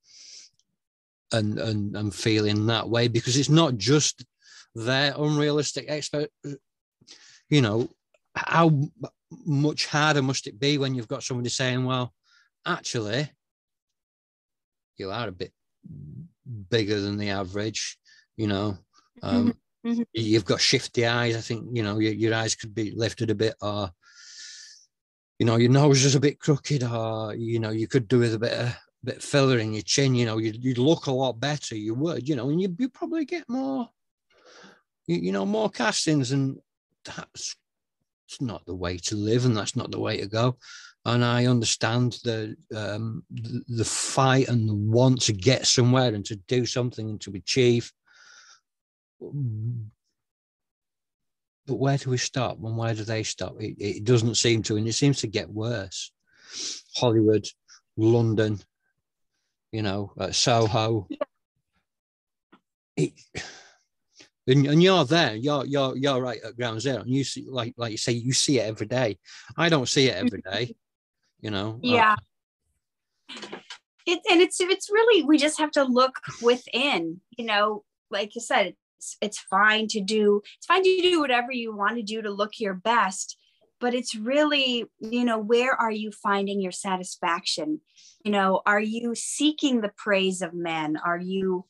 [1.32, 4.24] and and and feeling that way because it's not just
[4.74, 6.32] their unrealistic expect
[7.48, 7.88] you know
[8.34, 8.70] how
[9.44, 12.12] much harder must it be when you've got somebody saying well
[12.66, 13.28] actually
[14.98, 15.52] you are a bit
[16.70, 17.98] bigger than the average
[18.36, 18.76] you know
[19.22, 19.54] um,
[19.84, 19.90] mm-hmm.
[19.90, 20.02] mm-hmm.
[20.12, 23.34] you've got shifty eyes i think you know your, your eyes could be lifted a
[23.34, 23.90] bit or
[25.38, 28.34] you know your nose is a bit crooked or you know you could do with
[28.34, 31.40] a bit of bit filler in your chin, you know, you'd, you'd look a lot
[31.40, 31.76] better.
[31.76, 33.88] You would, you know, and you you probably get more,
[35.06, 36.58] you, you know, more castings, and
[37.04, 37.56] that's
[38.28, 40.58] it's not the way to live, and that's not the way to go.
[41.06, 46.24] And I understand the um, the, the fight and the want to get somewhere and
[46.24, 47.92] to do something and to achieve.
[49.20, 49.30] But
[51.76, 53.54] where do we stop and where do they stop?
[53.60, 56.10] It, it doesn't seem to, and it seems to get worse.
[56.96, 57.46] Hollywood,
[57.96, 58.58] London,
[59.70, 61.06] you know, at Soho.
[62.96, 63.12] It,
[64.48, 67.74] and, and you're there, you're you're you're right at ground zero, and you see, like
[67.76, 69.18] like you say, you see it every day.
[69.56, 70.74] I don't see it every day,
[71.40, 71.74] you know.
[71.76, 72.16] Uh, yeah.
[73.30, 73.58] Uh,
[74.06, 78.40] it, and it's it's really we just have to look within, you know, like you
[78.40, 82.22] said, it's it's fine to do it's fine to do whatever you want to do
[82.22, 83.36] to look your best
[83.80, 87.80] but it's really you know where are you finding your satisfaction
[88.24, 91.64] you know are you seeking the praise of men are you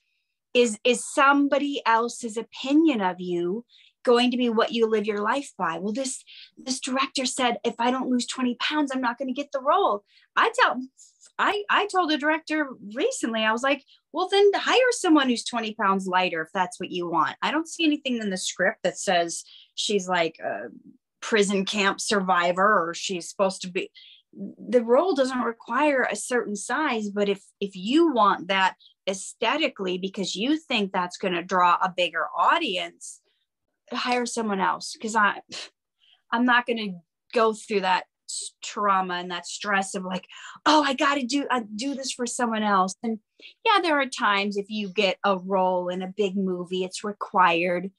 [0.54, 3.64] is is somebody else's opinion of you
[4.06, 5.78] going to be what you live your life by.
[5.80, 6.22] Well this
[6.56, 9.60] this director said if i don't lose 20 pounds i'm not going to get the
[9.60, 10.04] role.
[10.36, 10.80] I tell
[11.38, 15.74] i i told a director recently i was like well then hire someone who's 20
[15.74, 17.36] pounds lighter if that's what you want.
[17.42, 19.42] I don't see anything in the script that says
[19.74, 20.68] she's like a
[21.20, 23.90] prison camp survivor or she's supposed to be
[24.32, 28.74] the role doesn't require a certain size but if if you want that
[29.08, 33.20] aesthetically because you think that's going to draw a bigger audience
[33.92, 35.40] hire someone else because i
[36.32, 36.92] i'm not going to
[37.32, 38.04] go through that
[38.62, 40.26] trauma and that stress of like
[40.66, 42.94] oh i got to do I do this for someone else.
[43.02, 43.18] And
[43.64, 47.90] yeah there are times if you get a role in a big movie it's required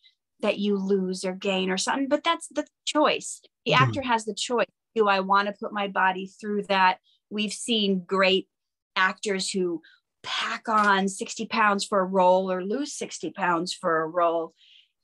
[0.41, 3.41] that you lose or gain or something but that's the choice.
[3.65, 3.84] The mm-hmm.
[3.84, 4.67] actor has the choice.
[4.95, 6.97] Do i want to put my body through that?
[7.30, 8.47] We've seen great
[8.95, 9.82] actors who
[10.23, 14.54] pack on 60 pounds for a role or lose 60 pounds for a role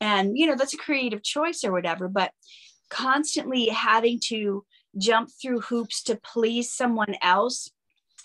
[0.03, 2.31] and you know that's a creative choice or whatever but
[2.89, 4.63] constantly having to
[4.99, 7.71] jump through hoops to please someone else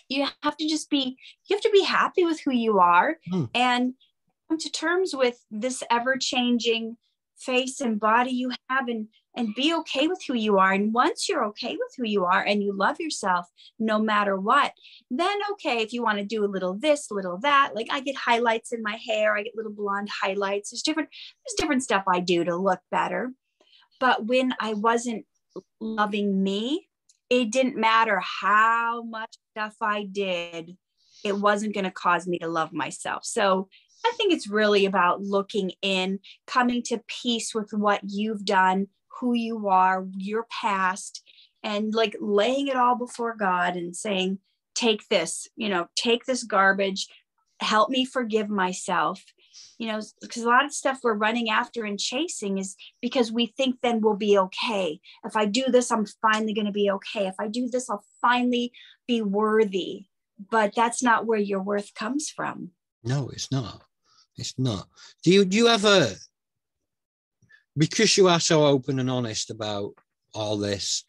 [0.08, 3.48] you have to just be you have to be happy with who you are mm.
[3.54, 3.94] and
[4.48, 6.96] come to terms with this ever changing
[7.38, 9.06] face and body you have and
[9.38, 10.72] and be okay with who you are.
[10.72, 13.46] And once you're okay with who you are and you love yourself
[13.78, 14.72] no matter what
[15.10, 18.16] then okay if you want to do a little this little that like i get
[18.16, 22.20] highlights in my hair i get little blonde highlights there's different there's different stuff i
[22.20, 23.32] do to look better.
[24.00, 25.24] But when i wasn't
[25.80, 26.88] loving me
[27.30, 30.76] it didn't matter how much stuff i did
[31.24, 33.24] it wasn't going to cause me to love myself.
[33.24, 33.68] So
[34.06, 38.86] I think it's really about looking in, coming to peace with what you've done,
[39.20, 41.22] who you are, your past,
[41.62, 44.38] and like laying it all before God and saying,
[44.74, 47.08] take this, you know, take this garbage,
[47.60, 49.22] help me forgive myself.
[49.78, 53.46] You know, because a lot of stuff we're running after and chasing is because we
[53.46, 55.00] think then we'll be okay.
[55.24, 57.26] If I do this, I'm finally going to be okay.
[57.26, 58.72] If I do this, I'll finally
[59.06, 60.06] be worthy.
[60.50, 62.70] But that's not where your worth comes from.
[63.02, 63.82] No, it's not.
[64.36, 64.88] It's not.
[65.24, 66.14] Do you do you ever
[67.78, 69.94] because you are so open and honest about
[70.34, 71.04] all this,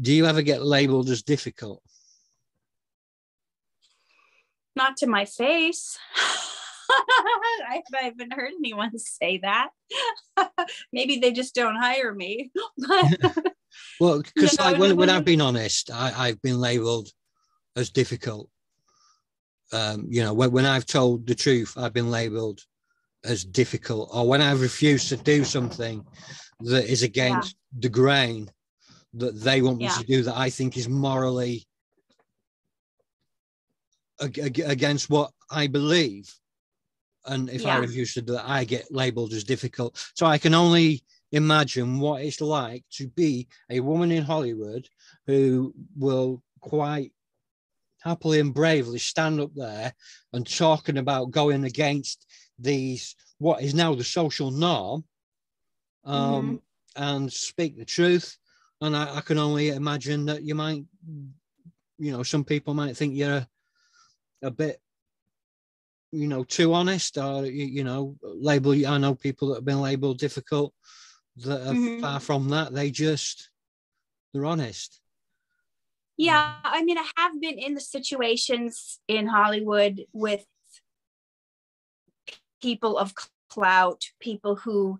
[0.00, 1.82] do you ever get labeled as difficult?
[4.76, 5.98] Not to my face.
[6.90, 9.70] I haven't heard anyone say that.
[10.92, 12.50] Maybe they just don't hire me.
[14.00, 17.08] well, because like when, when I've been honest, I, I've been labeled
[17.76, 18.48] as difficult
[19.72, 22.60] um, you know, when, when I've told the truth, I've been labeled
[23.24, 26.04] as difficult, or when I refuse to do something
[26.60, 27.80] that is against yeah.
[27.80, 28.50] the grain
[29.14, 31.66] that they want me to do that I think is morally
[34.20, 36.32] ag- against what I believe.
[37.26, 37.76] And if yeah.
[37.76, 39.96] I refuse to do that, I get labeled as difficult.
[40.14, 44.88] So I can only imagine what it's like to be a woman in Hollywood
[45.26, 47.12] who will quite
[48.02, 49.92] happily and bravely stand up there
[50.32, 52.26] and talking about going against
[52.58, 55.04] these what is now the social norm
[56.04, 56.60] um,
[56.96, 57.02] mm-hmm.
[57.02, 58.36] and speak the truth
[58.80, 60.84] and I, I, can only imagine that you might
[61.98, 63.48] you know some people might think you're a,
[64.42, 64.80] a bit
[66.12, 69.64] you know too honest or you, you know label you i know people that have
[69.64, 70.72] been labeled difficult
[71.36, 72.00] that are mm-hmm.
[72.00, 73.50] far from that they just
[74.32, 75.00] they're honest
[76.18, 80.44] yeah, I mean, I have been in the situations in Hollywood with
[82.60, 83.14] people of
[83.48, 84.98] clout, people who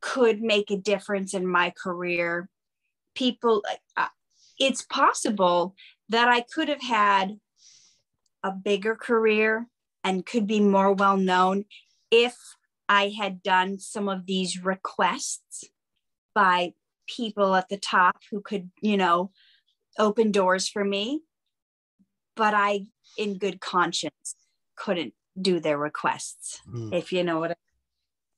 [0.00, 2.48] could make a difference in my career.
[3.14, 3.64] People,
[3.96, 4.08] uh,
[4.58, 5.76] it's possible
[6.08, 7.38] that I could have had
[8.42, 9.68] a bigger career
[10.02, 11.66] and could be more well known
[12.10, 12.36] if
[12.88, 15.64] I had done some of these requests
[16.34, 16.72] by
[17.06, 19.30] people at the top who could, you know,
[19.98, 21.20] open doors for me,
[22.36, 24.34] but I, in good conscience,
[24.76, 26.92] couldn't do their requests, mm.
[26.94, 27.56] if you know what I mean.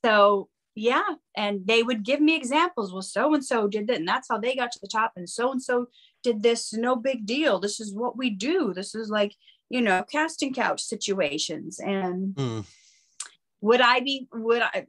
[0.05, 1.14] So, yeah.
[1.37, 2.92] And they would give me examples.
[2.92, 5.29] Well, so and so did that, and that's how they got to the top, and
[5.29, 5.87] so and so
[6.23, 6.73] did this.
[6.73, 7.61] No big deal.
[7.61, 8.73] This is what we do.
[8.75, 9.35] This is like,
[9.68, 11.79] you know, casting couch situations.
[11.79, 12.64] And mm.
[13.61, 14.87] would I be, would I,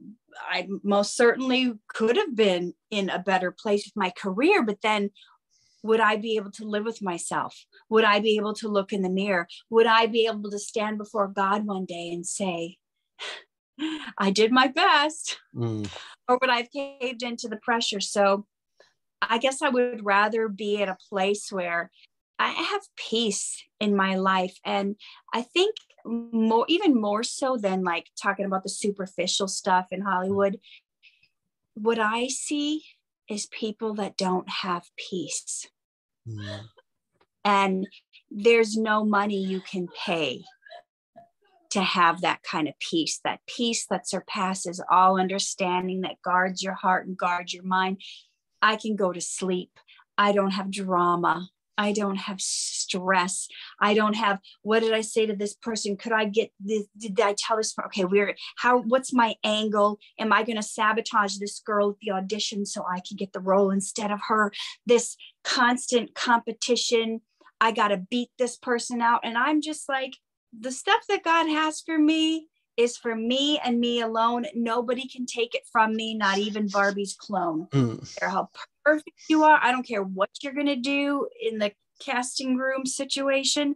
[0.49, 5.09] I most certainly could have been in a better place with my career, but then
[5.83, 7.65] would I be able to live with myself?
[7.89, 9.47] Would I be able to look in the mirror?
[9.69, 12.77] Would I be able to stand before God one day and say,
[14.17, 15.39] I did my best?
[15.55, 15.89] Mm.
[16.27, 17.99] Or would I have caved into the pressure?
[17.99, 18.45] So
[19.21, 21.91] I guess I would rather be at a place where
[22.37, 24.57] I have peace in my life.
[24.65, 24.95] And
[25.33, 25.75] I think
[26.05, 30.59] more, even more so than like talking about the superficial stuff in Hollywood,
[31.75, 32.83] what I see
[33.29, 35.67] is people that don't have peace.
[36.27, 36.65] Mm.
[37.43, 37.87] And
[38.29, 40.43] there's no money you can pay
[41.71, 46.73] to have that kind of peace, that peace that surpasses all understanding, that guards your
[46.73, 48.01] heart and guards your mind.
[48.61, 49.71] I can go to sleep.
[50.17, 51.47] I don't have drama.
[51.77, 53.47] I don't have stress.
[53.79, 55.97] I don't have what did I say to this person?
[55.97, 56.85] Could I get this?
[56.97, 57.73] Did I tell this?
[57.87, 59.99] Okay, we're how what's my angle?
[60.19, 63.39] Am I going to sabotage this girl at the audition so I can get the
[63.39, 64.51] role instead of her?
[64.85, 67.21] This constant competition.
[67.59, 69.21] I got to beat this person out.
[69.23, 70.17] And I'm just like,
[70.57, 74.45] the stuff that God has for me is for me and me alone.
[74.55, 77.67] Nobody can take it from me, not even Barbie's clone.
[77.71, 78.17] Mm.
[78.21, 78.49] How
[78.83, 79.59] perfect you are.
[79.61, 83.75] I don't care what you're going to do in the casting room situation.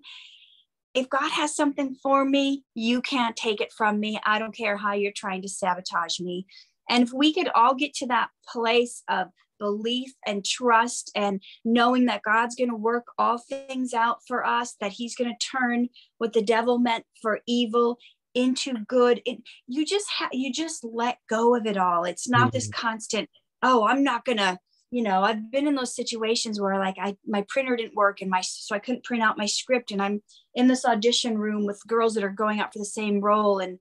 [0.93, 4.19] If God has something for me, you can't take it from me.
[4.25, 6.45] I don't care how you're trying to sabotage me.
[6.89, 9.27] And if we could all get to that place of
[9.59, 14.75] belief and trust and knowing that God's going to work all things out for us,
[14.79, 17.97] that He's going to turn what the devil meant for evil
[18.33, 19.21] into good.
[19.25, 22.03] It, you just ha- you just let go of it all.
[22.03, 22.49] It's not mm-hmm.
[22.51, 23.29] this constant.
[23.63, 24.59] Oh, I'm not gonna.
[24.91, 28.29] You know, I've been in those situations where like I my printer didn't work and
[28.29, 30.21] my so I couldn't print out my script and I'm
[30.53, 33.79] in this audition room with girls that are going out for the same role and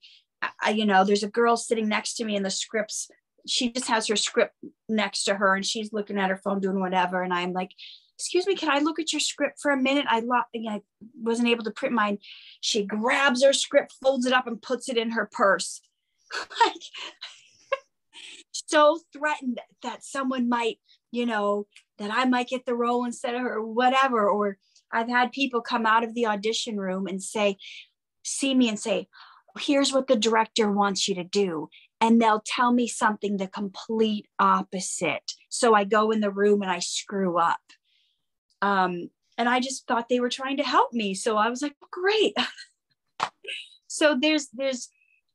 [0.61, 3.09] I, you know, there's a girl sitting next to me and the scripts
[3.47, 4.55] she just has her script
[4.89, 7.71] next to her and she's looking at her phone doing whatever and i'm like
[8.17, 10.07] excuse me can i look at your script for a minute?
[10.09, 10.83] I, lo- I
[11.21, 12.19] wasn't able to print mine.
[12.61, 15.81] She grabs her script folds it up and puts it in her purse.
[16.65, 16.83] Like
[18.53, 20.79] so threatened that someone might
[21.15, 21.67] you know
[21.99, 24.59] that i might get the role instead of her or whatever or
[24.93, 27.57] i've had people come out of the audition room and say
[28.23, 29.07] see me and say
[29.61, 31.69] here's what the director wants you to do
[32.05, 35.33] and they'll tell me something the complete opposite.
[35.49, 37.61] So I go in the room and I screw up.
[38.61, 39.09] Um,
[39.39, 41.15] and I just thought they were trying to help me.
[41.15, 42.35] So I was like, great.
[43.87, 44.91] so there's there's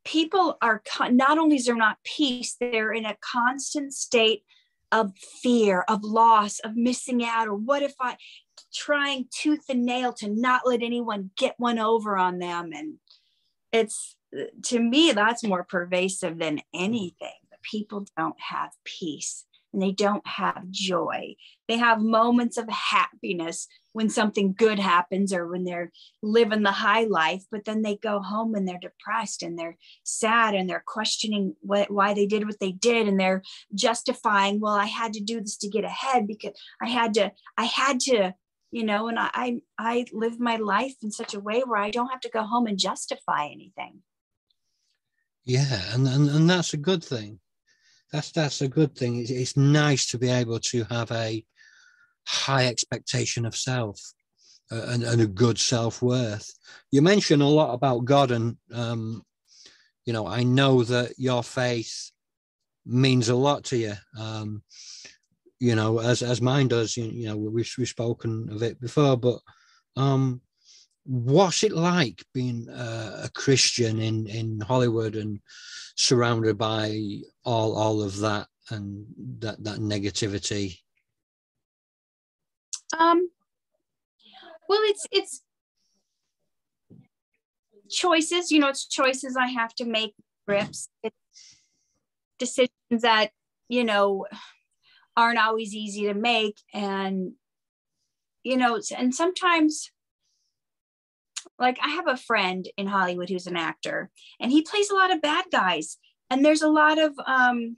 [0.05, 4.43] people are not only is there not peace, they're in a constant state
[4.91, 8.17] of fear, of loss, of missing out, or what if I
[8.73, 12.71] trying tooth and nail to not let anyone get one over on them.
[12.73, 12.95] And
[13.71, 14.15] it's
[14.65, 17.33] to me, that's more pervasive than anything.
[17.51, 21.35] The people don't have peace and they don't have joy.
[21.67, 27.05] They have moments of happiness when something good happens or when they're living the high
[27.05, 31.55] life, but then they go home and they're depressed and they're sad and they're questioning
[31.61, 33.41] what, why they did what they did and they're
[33.73, 37.65] justifying, well, I had to do this to get ahead because I had to, I
[37.65, 38.33] had to
[38.71, 42.09] you know and I, I live my life in such a way where i don't
[42.09, 44.01] have to go home and justify anything.
[45.43, 47.39] Yeah and, and and that's a good thing.
[48.11, 49.19] That's that's a good thing.
[49.19, 51.43] It's, it's nice to be able to have a
[52.29, 53.99] high expectation of self
[54.71, 56.53] uh, and, and a good self-worth
[56.91, 59.23] you mentioned a lot about god and um
[60.05, 62.11] you know i know that your faith
[62.85, 64.61] means a lot to you um
[65.59, 66.95] you know, as as mine does.
[66.95, 69.39] You, you know, we've we've spoken of it before, but
[69.95, 70.41] um,
[71.05, 75.39] what's it like being uh, a Christian in in Hollywood and
[75.95, 79.05] surrounded by all all of that and
[79.39, 80.79] that that negativity?
[82.97, 83.29] Um,
[84.67, 85.41] well, it's it's
[87.89, 88.51] choices.
[88.51, 90.13] You know, it's choices I have to make.
[90.43, 91.15] Scripts, it's
[92.39, 93.29] decisions that
[93.67, 94.25] you know
[95.15, 97.33] aren't always easy to make and
[98.43, 99.91] you know and sometimes
[101.59, 104.09] like i have a friend in hollywood who's an actor
[104.39, 105.97] and he plays a lot of bad guys
[106.29, 107.75] and there's a lot of um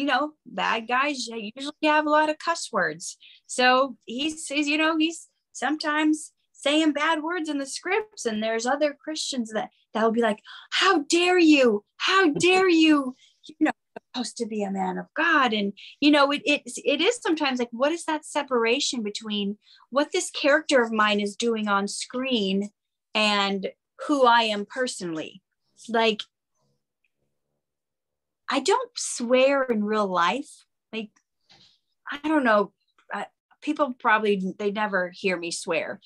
[0.00, 4.78] you know bad guys usually have a lot of cuss words so he says you
[4.78, 10.02] know he's sometimes saying bad words in the scripts and there's other christians that that
[10.02, 10.40] will be like
[10.70, 13.14] how dare you how dare you
[13.46, 13.72] you know
[14.14, 15.52] supposed to be a man of God.
[15.52, 19.58] And, you know, it, it, it is sometimes like, what is that separation between
[19.90, 22.70] what this character of mine is doing on screen
[23.14, 23.68] and
[24.06, 25.42] who I am personally?
[25.88, 26.22] Like,
[28.50, 30.64] I don't swear in real life.
[30.92, 31.10] Like,
[32.10, 32.72] I don't know.
[33.62, 36.00] people probably, they never hear me swear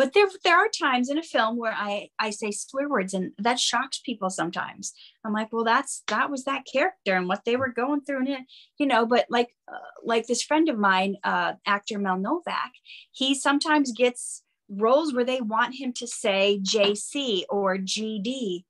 [0.00, 3.32] but there there are times in a film where I I say swear words and
[3.36, 4.94] that shocks people sometimes.
[5.26, 8.28] I'm like, well, that's that was that character and what they were going through, and
[8.28, 8.40] it,
[8.78, 9.04] you know.
[9.04, 12.72] But like uh, like this friend of mine, uh, actor Mel Novak,
[13.12, 18.64] he sometimes gets roles where they want him to say JC or GD,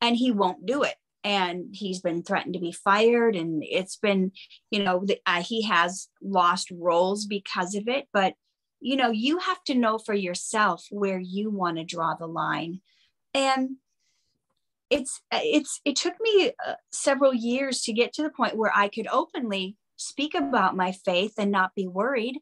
[0.00, 0.96] and he won't do it.
[1.24, 4.32] And he's been threatened to be fired, and it's been,
[4.70, 8.08] you know, the, uh, he has lost roles because of it.
[8.12, 8.34] But
[8.84, 12.80] you know you have to know for yourself where you want to draw the line
[13.32, 13.76] and
[14.90, 18.88] it's it's it took me uh, several years to get to the point where i
[18.88, 22.38] could openly speak about my faith and not be worried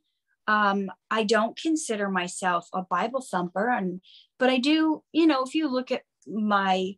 [0.46, 4.00] Um, I don't consider myself a Bible thumper, and
[4.38, 6.96] but I do, you know, if you look at my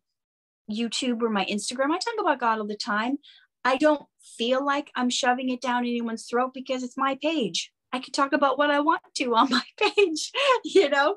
[0.70, 3.18] YouTube or my Instagram, I talk about God all the time.
[3.64, 4.02] I don't
[4.36, 7.70] feel like I'm shoving it down anyone's throat because it's my page.
[7.92, 10.32] I can talk about what I want to on my page,
[10.64, 11.16] you know.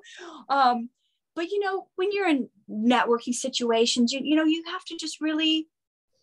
[0.49, 0.89] Um,
[1.35, 5.21] but you know, when you're in networking situations, you you know, you have to just
[5.21, 5.67] really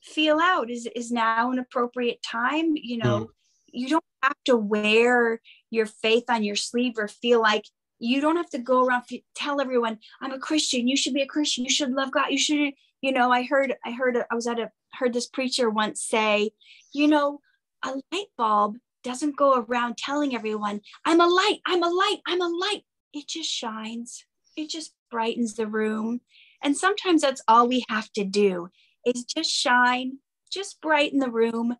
[0.03, 3.20] feel out is is now an appropriate time, you know.
[3.20, 3.27] Mm.
[3.75, 7.64] You don't have to wear your faith on your sleeve or feel like
[8.03, 10.89] you don't have to go around tell everyone i'm a christian.
[10.89, 11.65] You should be a christian.
[11.65, 12.31] You should love god.
[12.31, 15.71] You should you know i heard i heard i was at a heard this preacher
[15.71, 16.51] once say
[16.93, 17.41] you know
[17.85, 22.41] a light bulb doesn't go around telling everyone i'm a light i'm a light i'm
[22.41, 22.83] a light
[23.13, 24.25] it just shines.
[24.57, 26.21] It just brightens the room.
[26.63, 28.69] And sometimes that's all we have to do
[29.05, 30.19] is just shine
[30.51, 31.75] just brighten the room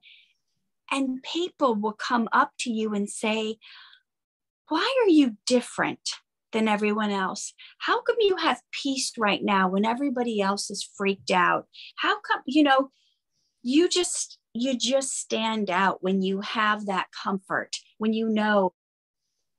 [0.91, 3.59] and people will come up to you and say,
[4.73, 6.09] Why are you different
[6.55, 7.53] than everyone else?
[7.77, 11.67] How come you have peace right now when everybody else is freaked out?
[11.97, 12.89] How come, you know,
[13.63, 18.73] you just you just stand out when you have that comfort, when you know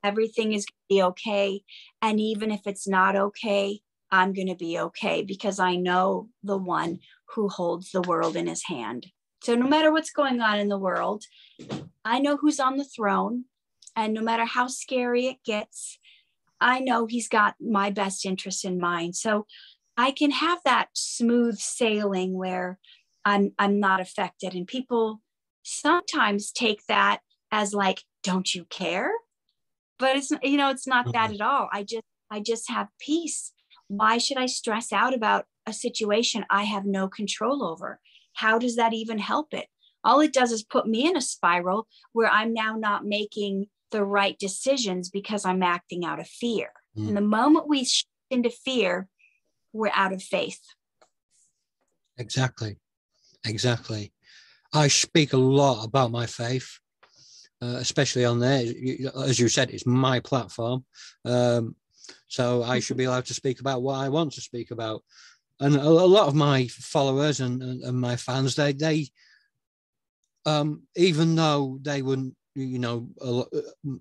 [0.03, 1.61] everything is going to be okay.
[2.01, 6.57] And even if it's not okay, I'm going to be okay because I know the
[6.57, 6.97] one
[7.35, 9.05] who holds the world in his hand.
[9.43, 11.23] So no matter what's going on in the world,
[12.03, 13.45] I know who's on the throne.
[13.95, 15.99] And no matter how scary it gets,
[16.59, 19.15] I know he's got my best interest in mind.
[19.15, 19.45] So
[19.97, 22.79] I can have that smooth sailing where
[23.25, 24.53] I'm I'm not affected.
[24.53, 25.21] And people
[25.63, 27.19] sometimes take that
[27.51, 29.11] as like, don't you care?
[29.99, 31.41] But it's you know, it's not that mm-hmm.
[31.41, 31.69] at all.
[31.71, 33.53] I just I just have peace.
[33.87, 37.99] Why should I stress out about a situation I have no control over?
[38.33, 39.67] how does that even help it?
[40.03, 44.03] All it does is put me in a spiral where I'm now not making the
[44.03, 46.71] right decisions because I'm acting out of fear.
[46.97, 47.07] Mm.
[47.07, 49.07] And the moment we shift into fear,
[49.71, 50.59] we're out of faith.
[52.17, 52.75] Exactly.
[53.45, 54.11] Exactly.
[54.73, 56.79] I speak a lot about my faith,
[57.61, 58.65] uh, especially on there.
[59.23, 60.83] As you said, it's my platform.
[61.23, 61.75] Um,
[62.27, 65.03] so I should be allowed to speak about what I want to speak about
[65.59, 69.07] and a, a lot of my followers and, and, and, my fans, they they
[70.45, 73.47] um, even though they wouldn't, you know, lot,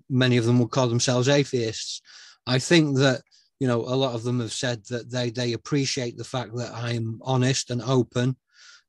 [0.09, 2.01] many of them would call themselves atheists.
[2.45, 3.21] I think that
[3.59, 6.73] you know a lot of them have said that they they appreciate the fact that
[6.73, 8.35] I'm honest and open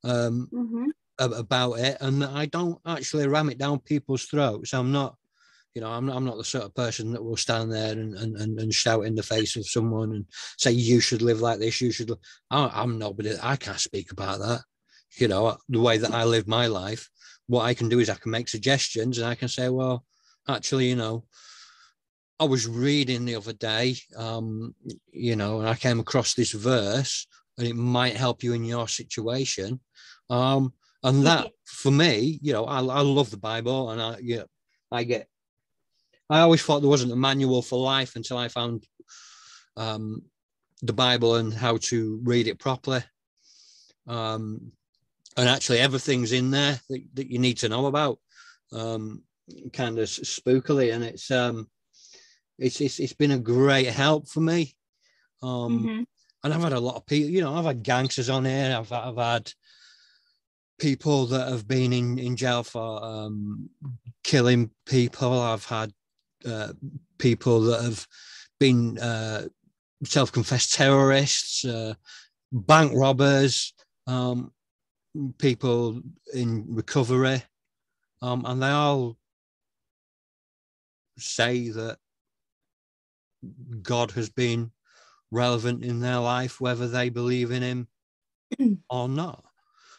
[0.03, 0.89] um, mm-hmm.
[1.19, 4.73] about it, and that I don't actually ram it down people's throats.
[4.73, 5.15] I'm not
[5.75, 8.15] you know, I'm not, I'm not the sort of person that will stand there and,
[8.15, 10.25] and, and, and shout in the face of someone and
[10.57, 11.81] say, you should live like this.
[11.81, 12.11] You should.
[12.49, 13.33] I'm nobody.
[13.43, 14.61] I can't speak about that.
[15.17, 17.09] You know, the way that I live my life,
[17.47, 20.03] what I can do is I can make suggestions and I can say, well,
[20.47, 21.25] actually, you know,
[22.39, 24.75] I was reading the other day, um,
[25.11, 27.27] you know, and I came across this verse
[27.57, 29.79] and it might help you in your situation.
[30.29, 30.73] Um,
[31.03, 34.43] and that for me, you know, I, I love the Bible and I, yeah,
[34.91, 35.27] I get
[36.29, 38.85] I always thought there wasn't a manual for life until I found
[39.77, 40.23] um,
[40.81, 43.03] the Bible and how to read it properly.
[44.07, 44.71] Um,
[45.37, 48.19] and actually, everything's in there that, that you need to know about,
[48.71, 49.23] um,
[49.73, 51.67] kind of spookily, and it's um,
[52.57, 54.75] it's, it's it's been a great help for me.
[55.43, 56.03] Um, mm-hmm.
[56.43, 58.75] And I've had a lot of people, you know, I've had gangsters on here.
[58.77, 59.51] I've I've had
[60.79, 63.69] people that have been in in jail for um,
[64.23, 65.39] killing people.
[65.41, 65.91] I've had
[66.45, 66.73] uh,
[67.17, 68.07] people that have
[68.59, 69.47] been uh,
[70.03, 71.95] self-confessed terrorists, uh,
[72.51, 73.73] bank robbers,
[74.07, 74.51] um,
[75.37, 76.01] people
[76.33, 77.43] in recovery,
[78.21, 79.17] um, and they all
[81.17, 81.97] say that
[83.81, 84.71] God has been
[85.31, 87.87] relevant in their life, whether they believe in Him
[88.89, 89.43] or not.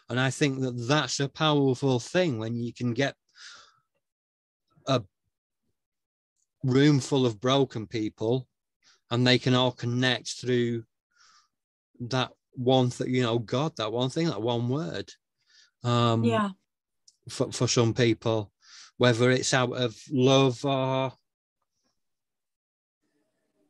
[0.08, 3.14] And I think that that's a powerful thing when you can get
[4.86, 5.02] a
[6.62, 8.46] room full of broken people
[9.10, 10.84] and they can all connect through
[12.00, 15.10] that one thing, you know, God, that one thing, that one word.
[15.84, 16.50] Um, yeah.
[17.28, 18.52] For, for some people,
[18.98, 21.12] whether it's out of love or,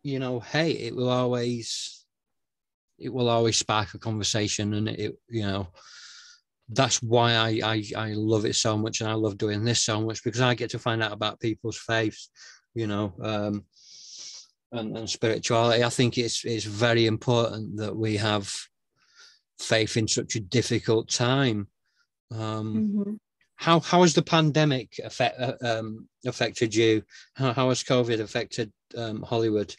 [0.03, 2.05] you know, hey, it will always,
[2.99, 5.68] it will always spark a conversation and it, you know,
[6.68, 10.01] that's why I, I I love it so much and I love doing this so
[10.01, 12.28] much because I get to find out about people's faiths
[12.76, 13.64] you know, um,
[14.70, 15.82] and, and spirituality.
[15.82, 18.55] I think it's it's very important that we have
[19.59, 21.69] faith in such a difficult time.
[22.31, 23.15] Um, mm-hmm.
[23.57, 27.03] how how has the pandemic affect, uh, um, affected you?
[27.35, 29.75] How, how has COVID affected um, Hollywood?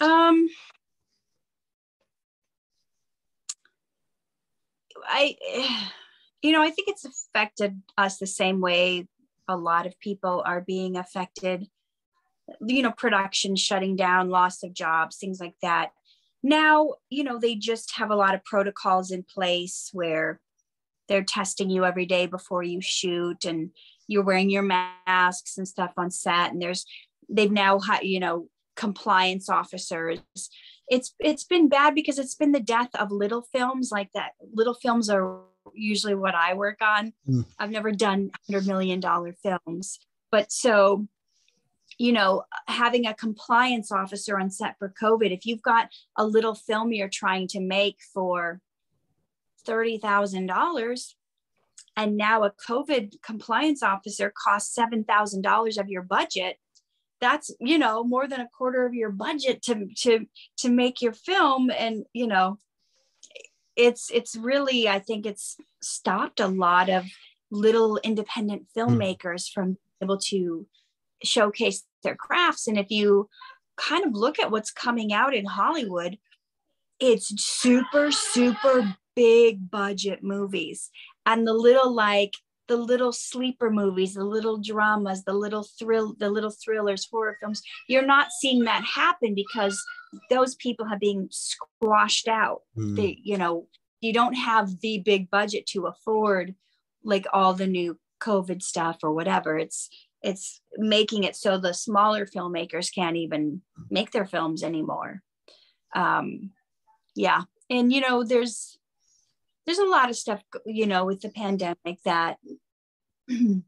[0.00, 0.48] Um,
[5.08, 5.36] I,
[6.42, 9.06] you know, I think it's affected us the same way
[9.48, 11.66] a lot of people are being affected.
[12.60, 15.92] You know, production shutting down, loss of jobs, things like that.
[16.46, 20.40] Now, you know, they just have a lot of protocols in place where
[21.08, 23.70] they're testing you every day before you shoot and
[24.06, 26.52] you're wearing your masks and stuff on set.
[26.52, 26.86] And there's
[27.28, 30.20] they've now you know compliance officers.
[30.86, 34.34] It's it's been bad because it's been the death of little films like that.
[34.54, 35.40] Little films are
[35.74, 37.12] usually what i work on.
[37.28, 37.44] Mm.
[37.58, 39.98] i've never done 100 million dollar films.
[40.30, 41.08] But so
[41.98, 46.54] you know having a compliance officer on set for covid if you've got a little
[46.54, 48.60] film you're trying to make for
[49.66, 51.14] $30,000
[51.96, 56.58] and now a COVID compliance officer costs $7,000 of your budget,
[57.20, 60.26] that's, you know, more than a quarter of your budget to, to,
[60.58, 61.70] to make your film.
[61.70, 62.58] And, you know,
[63.74, 67.04] it's, it's really, I think it's stopped a lot of
[67.50, 68.80] little independent hmm.
[68.80, 70.66] filmmakers from able to
[71.26, 72.66] showcase their crafts.
[72.66, 73.28] And if you
[73.76, 76.18] kind of look at what's coming out in Hollywood,
[76.98, 80.90] it's super, super big budget movies
[81.24, 82.34] and the little like
[82.68, 87.62] the little sleeper movies the little dramas the little thrill the little thrillers horror films
[87.88, 89.82] you're not seeing that happen because
[90.28, 92.94] those people have been squashed out mm.
[92.94, 93.66] they you know
[94.02, 96.54] you don't have the big budget to afford
[97.02, 99.88] like all the new covid stuff or whatever it's
[100.22, 103.60] it's making it so the smaller filmmakers can't even
[103.90, 105.22] make their films anymore
[105.94, 106.50] um
[107.14, 108.78] yeah and you know there's
[109.66, 112.38] there's a lot of stuff, you know, with the pandemic that,
[113.28, 113.62] you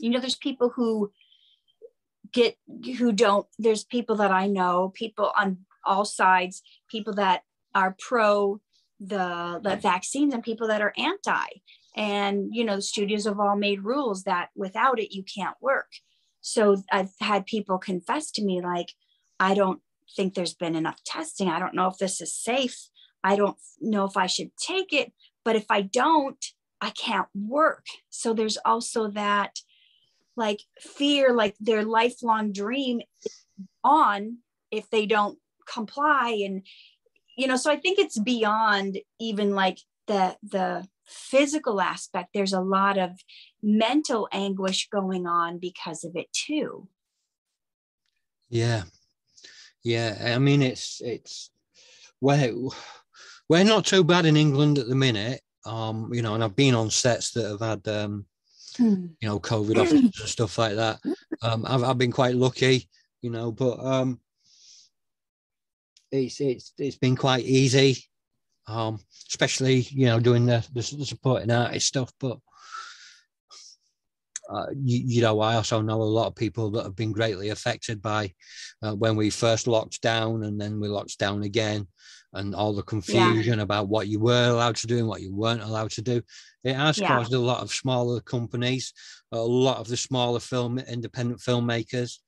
[0.00, 1.10] know, there's people who
[2.32, 2.56] get,
[2.98, 7.42] who don't, there's people that I know, people on all sides, people that
[7.74, 8.60] are pro
[9.00, 11.46] the, the vaccines and people that are anti.
[11.96, 15.90] And, you know, the studios have all made rules that without it, you can't work.
[16.42, 18.92] So I've had people confess to me, like,
[19.40, 19.80] I don't
[20.14, 21.48] think there's been enough testing.
[21.48, 22.88] I don't know if this is safe.
[23.24, 25.12] I don't know if I should take it,
[25.44, 26.44] but if I don't,
[26.80, 27.86] I can't work.
[28.10, 29.58] So there's also that
[30.36, 33.00] like fear, like their lifelong dream
[33.82, 34.38] on
[34.70, 36.42] if they don't comply.
[36.44, 36.66] And,
[37.36, 42.60] you know, so I think it's beyond even like the, the, physical aspect there's a
[42.60, 43.10] lot of
[43.62, 46.88] mental anguish going on because of it too
[48.48, 48.82] yeah
[49.82, 51.50] yeah i mean it's it's
[52.20, 52.72] well
[53.48, 55.40] we're not too bad in England at the minute.
[55.64, 58.26] Um, you know, and I've been on sets that have had um,
[58.78, 59.10] mm.
[59.20, 61.00] you know, COVID officers and stuff like that.
[61.42, 62.88] Um, I've, I've been quite lucky,
[63.20, 64.20] you know, but um
[66.12, 68.04] it's it's it's been quite easy.
[68.68, 68.98] Um,
[69.28, 72.38] especially, you know, doing the, the, the supporting artist stuff, but
[74.48, 77.50] uh, you, you, know, I also know a lot of people that have been greatly
[77.50, 78.32] affected by
[78.82, 81.86] uh, when we first locked down and then we locked down again
[82.32, 83.62] and all the confusion yeah.
[83.62, 86.22] about what you were allowed to do and what you weren't allowed to do.
[86.64, 87.08] It has yeah.
[87.08, 88.92] caused a lot of smaller companies,
[89.32, 92.18] a lot of the smaller film independent filmmakers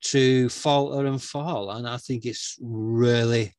[0.00, 1.70] to falter and fall.
[1.70, 3.54] And I think it's really,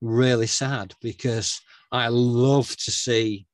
[0.00, 1.60] really sad because
[1.92, 3.46] I love to see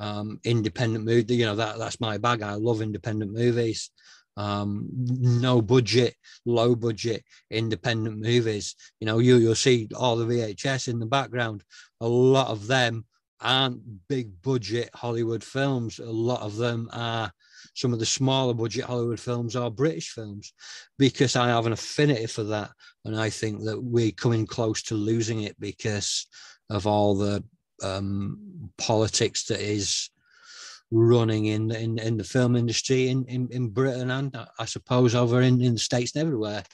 [0.00, 1.34] um, independent movie.
[1.34, 2.42] You know, that that's my bag.
[2.42, 3.90] I love independent movies
[4.36, 6.14] um, no budget,
[6.46, 8.74] low budget independent movies.
[9.00, 11.62] You know, you you'll see all the VHS in the background.
[12.00, 13.04] A lot of them
[13.40, 15.98] aren't big budget Hollywood films.
[15.98, 17.32] A lot of them are
[17.74, 20.52] some of the smaller budget Hollywood films are British films
[20.98, 22.70] because I have an affinity for that.
[23.04, 26.26] And I think that we're coming close to losing it because
[26.70, 27.42] of all the
[27.82, 30.10] um, politics that is
[30.90, 35.40] running in in, in the film industry in, in, in Britain and I suppose over
[35.40, 36.64] in, in the States and everywhere.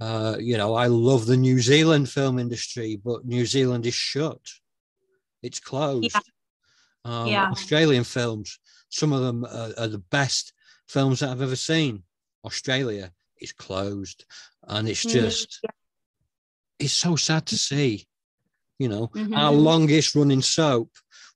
[0.00, 4.40] Uh, you know, I love the New Zealand film industry, but New Zealand is shut.
[5.42, 6.14] It's closed.
[6.14, 6.20] Yeah.
[7.04, 7.50] Um, yeah.
[7.50, 8.58] Australian films,
[8.90, 10.52] some of them are, are, the best
[10.88, 12.02] films that I've ever seen.
[12.44, 14.24] Australia is closed,
[14.68, 15.70] and it's mm, just, yeah.
[16.78, 18.06] it's so sad to see.
[18.78, 19.34] You know, mm-hmm.
[19.34, 20.90] our longest running soap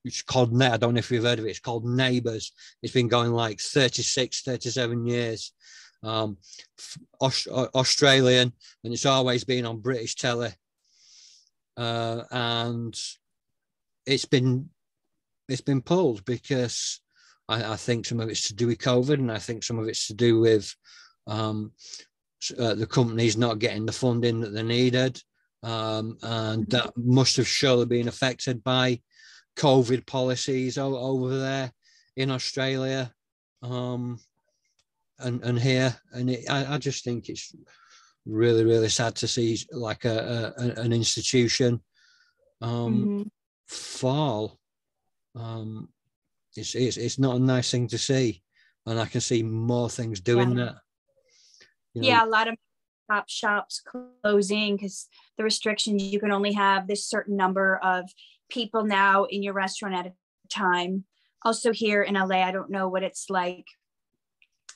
[0.05, 2.53] which is called, I don't know if you've heard of it, it's called Neighbours.
[2.83, 5.53] It's been going like 36, 37 years.
[6.03, 6.37] Um,
[7.21, 8.53] Aust- Australian,
[8.85, 10.51] and it's always been on British telly.
[11.79, 12.95] Uh, and
[14.07, 14.69] it's been
[15.49, 17.01] it's been pulled because
[17.49, 19.89] I, I, think some of it's to do with COVID, and I think some of
[19.89, 20.75] it's to do with
[21.27, 21.73] um,
[22.59, 25.21] uh, the companies not getting the funding that they needed,
[25.63, 29.01] um, and that must have surely been affected by
[29.57, 31.73] COVID policies over there
[32.17, 33.13] in Australia
[33.63, 34.19] um,
[35.19, 37.55] and and here, and it, I, I just think it's
[38.27, 41.81] really really sad to see like a, a an institution
[42.61, 43.23] um, mm-hmm.
[43.67, 44.59] fall.
[45.35, 45.89] Um,
[46.57, 48.43] it's, it's it's not a nice thing to see,
[48.87, 50.65] and I can see more things doing yeah.
[50.65, 50.75] that.
[51.95, 52.57] You know, yeah, a lot of
[53.11, 53.83] top shops
[54.23, 58.11] closing because the restrictions you can only have this certain number of
[58.49, 60.13] people now in your restaurant at a
[60.49, 61.05] time.
[61.45, 63.67] Also here in LA, I don't know what it's like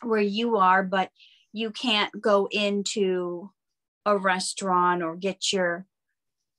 [0.03, 1.11] where you are, but
[1.53, 3.51] you can't go into
[4.05, 5.87] a restaurant or get your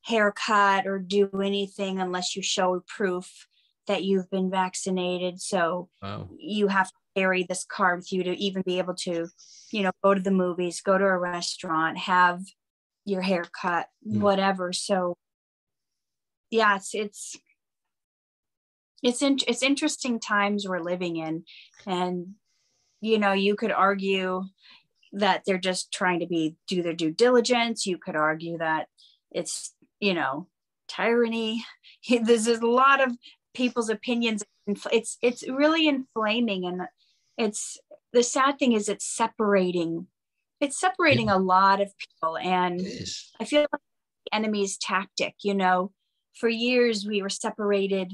[0.02, 3.48] haircut or do anything unless you show proof
[3.90, 5.42] that you've been vaccinated.
[5.42, 6.30] So wow.
[6.38, 9.28] you have to carry this card with you to even be able to,
[9.72, 12.42] you know, go to the movies, go to a restaurant, have
[13.04, 14.22] your haircut, mm.
[14.22, 14.72] whatever.
[14.72, 15.18] So
[16.52, 17.36] yeah, it's it's
[19.02, 21.44] it's in, it's interesting times we're living in,
[21.86, 22.36] and
[23.02, 24.44] you know, you could argue
[25.14, 27.86] that they're just trying to be do their due diligence.
[27.86, 28.88] You could argue that
[29.32, 30.48] it's you know
[30.88, 31.64] tyranny.
[32.22, 33.16] There's a lot of
[33.54, 34.44] people's opinions.
[34.92, 36.82] It's it's really inflaming, and
[37.38, 37.78] it's
[38.14, 40.08] the sad thing is it's separating.
[40.62, 41.38] It's separating yeah.
[41.38, 42.82] a lot of people, and
[43.40, 43.82] I feel like
[44.26, 45.36] the enemy's tactic.
[45.44, 45.92] You know,
[46.36, 48.14] for years we were separated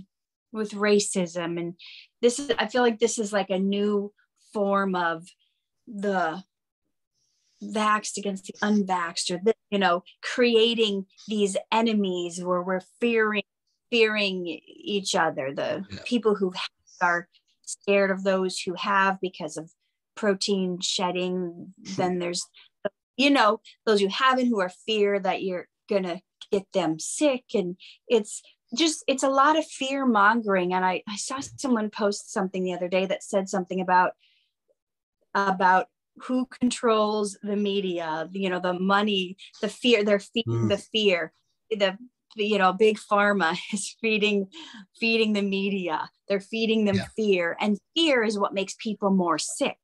[0.51, 1.75] with racism, and
[2.21, 2.51] this is.
[2.57, 4.13] I feel like this is like a new
[4.53, 5.27] form of
[5.87, 6.43] the
[7.63, 13.43] vaxxed against the unvaxxed or the, you know creating these enemies where we're fearing
[13.95, 15.99] fearing each other the yeah.
[16.03, 16.51] people who
[17.01, 17.29] are
[17.61, 19.71] scared of those who have because of
[20.15, 22.45] protein shedding then there's
[23.15, 26.19] you know those who haven't who are fear that you're gonna
[26.51, 27.77] get them sick and
[28.09, 28.41] it's
[28.77, 32.73] just it's a lot of fear mongering and I, I saw someone post something the
[32.73, 34.11] other day that said something about
[35.33, 35.87] about
[36.23, 40.69] who controls the media you know the money the fear they're feeding mm.
[40.69, 41.31] the fear
[41.69, 41.97] the
[42.35, 44.47] you know big pharma is feeding
[44.99, 46.09] feeding the media.
[46.27, 47.07] They're feeding them yeah.
[47.15, 49.77] fear and fear is what makes people more sick.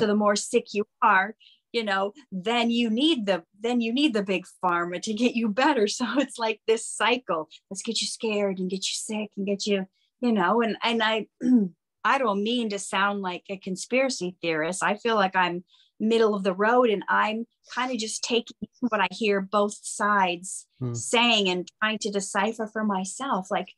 [0.00, 1.34] So the more sick you are
[1.70, 5.48] you know then you need the then you need the big pharma to get you
[5.48, 5.86] better.
[5.98, 7.48] So it's like this cycle.
[7.70, 9.86] Let's get you scared and get you sick and get you
[10.20, 11.26] you know and and i
[12.04, 14.82] I don't mean to sound like a conspiracy theorist.
[14.82, 15.64] I feel like I'm
[16.00, 20.66] middle of the road and I'm kind of just taking what I hear both sides
[20.78, 20.94] hmm.
[20.94, 23.68] saying and trying to decipher for myself like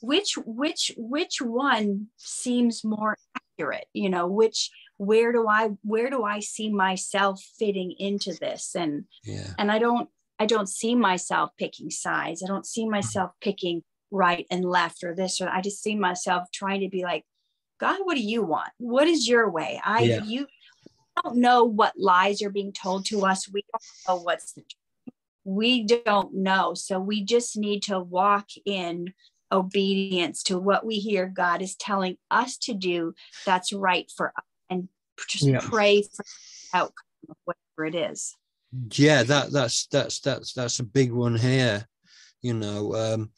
[0.00, 6.24] which which which one seems more accurate you know which where do I where do
[6.24, 9.54] I see myself fitting into this and yeah.
[9.58, 10.08] and I don't
[10.38, 15.14] I don't see myself picking sides I don't see myself picking right and left or
[15.14, 17.24] this or I just see myself trying to be like
[17.80, 18.70] God, what do you want?
[18.78, 19.80] What is your way?
[19.84, 20.22] I yeah.
[20.24, 20.46] you
[21.22, 23.48] don't know what lies are being told to us.
[23.48, 25.14] We don't know what's the truth.
[25.44, 26.74] We don't know.
[26.74, 29.12] So we just need to walk in
[29.52, 34.44] obedience to what we hear God is telling us to do that's right for us
[34.70, 34.88] and
[35.28, 35.60] just yeah.
[35.62, 36.24] pray for
[36.72, 38.34] the outcome of whatever it is.
[38.92, 41.86] Yeah, that that's that's that's that's a big one here.
[42.42, 43.30] You know, um,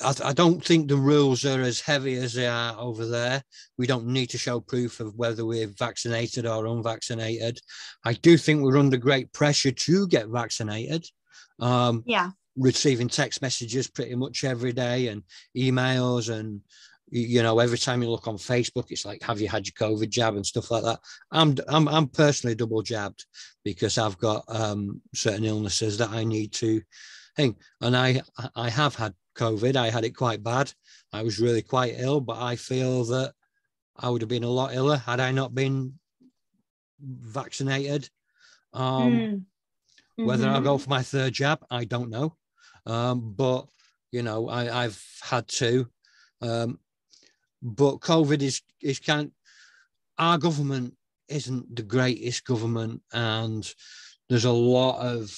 [0.00, 3.42] I, I, don't think the rules are as heavy as they are over there.
[3.78, 7.58] We don't need to show proof of whether we're vaccinated or unvaccinated.
[8.04, 11.06] I do think we're under great pressure to get vaccinated.
[11.58, 12.30] Um, yeah.
[12.56, 15.22] Receiving text messages pretty much every day and
[15.56, 16.60] emails and
[17.12, 20.08] you know every time you look on facebook it's like have you had your covid
[20.08, 21.00] jab and stuff like that
[21.32, 23.26] i'm i'm, I'm personally double jabbed
[23.64, 26.80] because i've got um, certain illnesses that i need to
[27.36, 28.20] thing and i
[28.54, 29.76] i have had COVID.
[29.76, 30.72] I had it quite bad.
[31.12, 33.32] I was really quite ill, but I feel that
[33.96, 35.98] I would have been a lot iller had I not been
[37.00, 38.08] vaccinated.
[38.72, 39.44] Um, mm.
[40.16, 40.54] Whether mm-hmm.
[40.54, 42.36] I'll go for my third jab, I don't know.
[42.86, 43.66] Um, but
[44.12, 45.88] you know, I, have had two.
[46.42, 46.78] Um,
[47.62, 49.30] but COVID is is kind.
[50.18, 50.94] Our government
[51.28, 53.70] isn't the greatest government, and
[54.28, 55.30] there's a lot of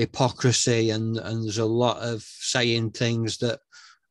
[0.00, 3.58] hypocrisy and and there's a lot of saying things that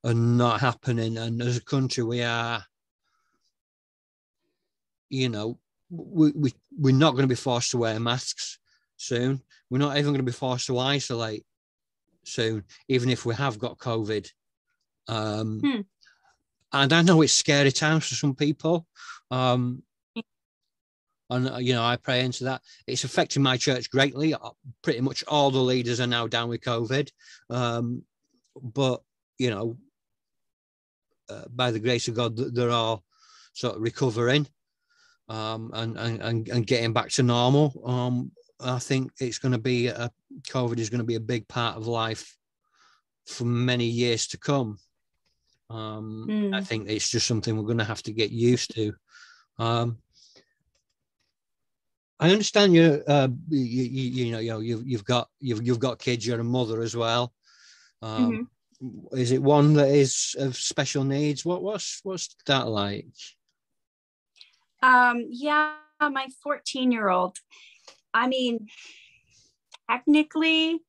[0.03, 2.63] are not happening and as a country we are
[5.09, 5.57] you know
[5.89, 8.59] we, we we're not going to be forced to wear masks
[8.97, 11.43] soon we're not even going to be forced to isolate
[12.23, 14.29] soon even if we have got covid
[15.09, 15.81] um, hmm.
[16.71, 18.85] and I know it's scary times for some people.
[19.31, 19.81] Um,
[21.29, 22.61] and uh, you know, I pray into that.
[22.87, 24.33] It's affecting my church greatly.
[24.33, 24.49] Uh,
[24.81, 27.09] pretty much all the leaders are now down with COVID,
[27.49, 28.03] um,
[28.61, 29.01] but
[29.37, 29.77] you know,
[31.29, 33.03] uh, by the grace of God, they're all
[33.53, 34.47] sort of recovering
[35.29, 37.81] um, and, and and getting back to normal.
[37.85, 40.11] Um, I think it's going to be a
[40.49, 42.35] COVID is going to be a big part of life
[43.25, 44.77] for many years to come.
[45.69, 46.55] Um, mm.
[46.55, 48.93] I think it's just something we're going to have to get used to.
[49.59, 49.97] Um,
[52.19, 55.79] I understand you, uh, you, you, you know, you know, you've, you've got, you've, you've
[55.79, 57.33] got kids, you're a mother as well.
[58.01, 58.47] Um,
[58.81, 59.17] mm-hmm.
[59.17, 61.45] Is it one that is of special needs?
[61.45, 63.07] What, what's, what's that like?
[64.83, 67.37] Um, yeah, my 14 year old,
[68.13, 68.67] I mean,
[69.89, 70.79] technically,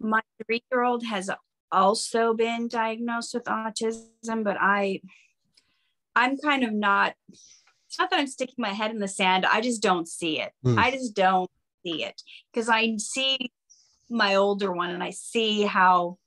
[0.00, 1.30] my three year old has
[1.70, 5.00] also been diagnosed with autism, but I,
[6.16, 7.14] I'm kind of not.
[7.94, 9.46] It's not that I'm sticking my head in the sand.
[9.46, 10.50] I just don't see it.
[10.66, 10.76] Mm.
[10.76, 11.48] I just don't
[11.86, 12.20] see it
[12.52, 13.52] because I see
[14.10, 16.18] my older one and I see how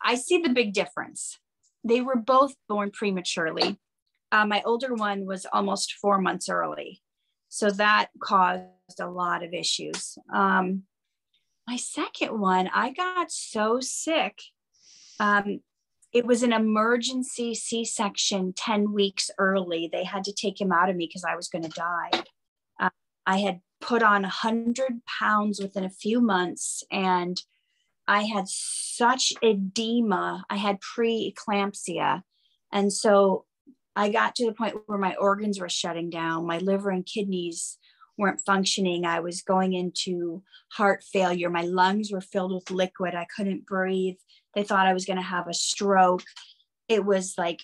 [0.00, 1.40] I see the big difference.
[1.82, 3.80] They were both born prematurely.
[4.30, 7.02] Uh, my older one was almost four months early.
[7.48, 10.16] So that caused a lot of issues.
[10.32, 10.84] Um,
[11.66, 14.38] my second one, I got so sick.
[15.18, 15.62] Um,
[16.16, 19.90] it was an emergency C section 10 weeks early.
[19.92, 22.10] They had to take him out of me because I was going to die.
[22.80, 22.88] Uh,
[23.26, 27.38] I had put on 100 pounds within a few months and
[28.08, 30.46] I had such edema.
[30.48, 32.22] I had preeclampsia.
[32.72, 33.44] And so
[33.94, 36.46] I got to the point where my organs were shutting down.
[36.46, 37.76] My liver and kidneys
[38.16, 39.04] weren't functioning.
[39.04, 40.42] I was going into
[40.72, 41.50] heart failure.
[41.50, 43.14] My lungs were filled with liquid.
[43.14, 44.16] I couldn't breathe.
[44.56, 46.24] They thought I was going to have a stroke.
[46.88, 47.60] It was like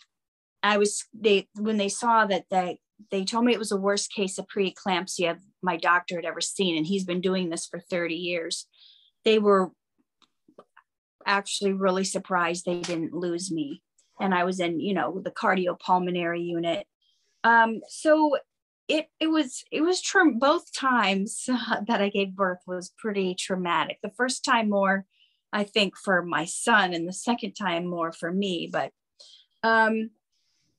[0.63, 2.79] I was they when they saw that they
[3.11, 6.77] they told me it was the worst case of preeclampsia my doctor had ever seen
[6.77, 8.67] and he's been doing this for 30 years.
[9.25, 9.71] They were
[11.27, 13.83] actually really surprised they didn't lose me
[14.21, 16.87] and I was in, you know, the cardiopulmonary unit.
[17.45, 18.37] Um, so
[18.89, 21.45] it it was it was tra- both times
[21.87, 23.99] that I gave birth was pretty traumatic.
[24.03, 25.07] The first time more,
[25.53, 28.69] I think, for my son, and the second time more for me.
[28.73, 28.91] But
[29.63, 30.11] um,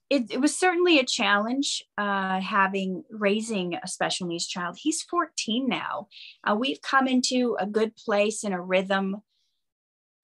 [0.09, 4.77] it, it was certainly a challenge uh, having raising a special needs child.
[4.79, 6.07] He's 14 now.
[6.43, 9.21] Uh, we've come into a good place and a rhythm,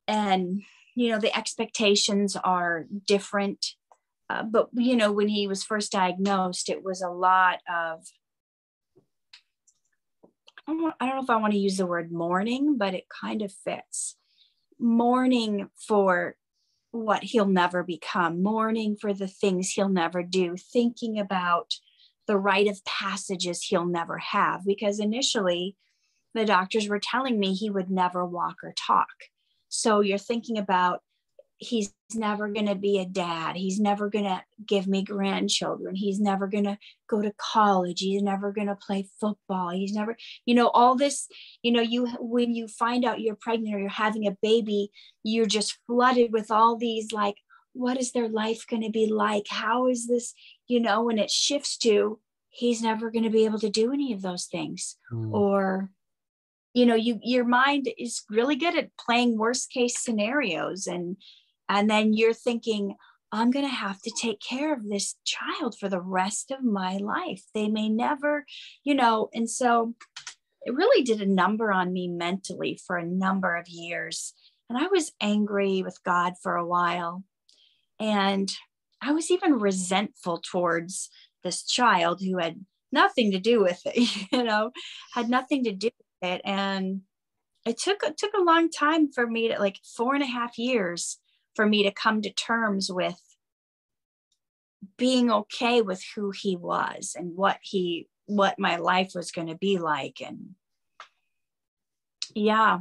[0.08, 0.62] and
[0.96, 3.76] you know the expectations are different
[4.30, 8.06] uh, but you know when he was first diagnosed it was a lot of
[10.68, 13.06] I don't, I don't know if i want to use the word mourning but it
[13.22, 14.18] kind of fits
[14.80, 16.36] mourning for
[16.92, 21.74] what he'll never become mourning for the things he'll never do thinking about
[22.28, 24.62] the rite of passages he'll never have.
[24.66, 25.76] Because initially
[26.34, 29.08] the doctors were telling me he would never walk or talk.
[29.68, 31.02] So you're thinking about
[31.60, 33.58] he's never going to be a dad.
[33.58, 35.94] He's never going to give me grandchildren.
[35.94, 38.00] He's never going to go to college.
[38.00, 39.70] He's never going to play football.
[39.70, 41.28] He's never, you know, all this,
[41.62, 44.90] you know, you, when you find out you're pregnant or you're having a baby,
[45.22, 47.36] you're just flooded with all these like,
[47.74, 49.46] what is their life going to be like?
[49.50, 50.34] How is this,
[50.68, 54.14] you know, when it shifts to, he's never going to be able to do any
[54.14, 54.96] of those things.
[55.12, 55.34] Mm.
[55.34, 55.92] Or,
[56.76, 61.18] you know you your mind is really good at playing worst case scenarios and
[61.70, 62.96] and then you're thinking
[63.32, 66.98] i'm going to have to take care of this child for the rest of my
[66.98, 67.44] life.
[67.54, 68.46] They may never
[68.84, 69.94] you know and so
[70.64, 74.34] it really did a number on me mentally for a number of years.
[74.70, 77.24] And i was angry with god for a while.
[78.00, 78.52] And
[79.02, 81.10] i was even resentful towards
[81.44, 83.96] this child who had nothing to do with it
[84.32, 84.72] you know
[85.14, 85.90] had nothing to do
[86.22, 86.42] with it.
[86.44, 87.02] And
[87.66, 90.58] it took it took a long time for me to like four and a half
[90.58, 91.20] years
[91.56, 93.20] for me to come to terms with
[94.98, 99.56] being okay with who he was and what he what my life was going to
[99.56, 100.22] be like.
[100.26, 100.56] And
[102.36, 102.80] yeah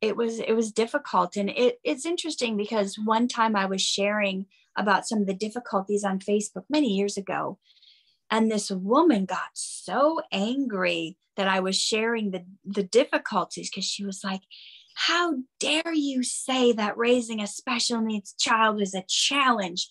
[0.00, 1.36] it was it was difficult.
[1.36, 4.46] And it, it's interesting because one time i was sharing
[4.76, 7.58] about some of the difficulties on facebook many years ago
[8.30, 14.04] and this woman got so angry that I was sharing the, the difficulties because she
[14.04, 14.42] was like,
[15.06, 19.88] How dare you say that raising a special needs child is a challenge?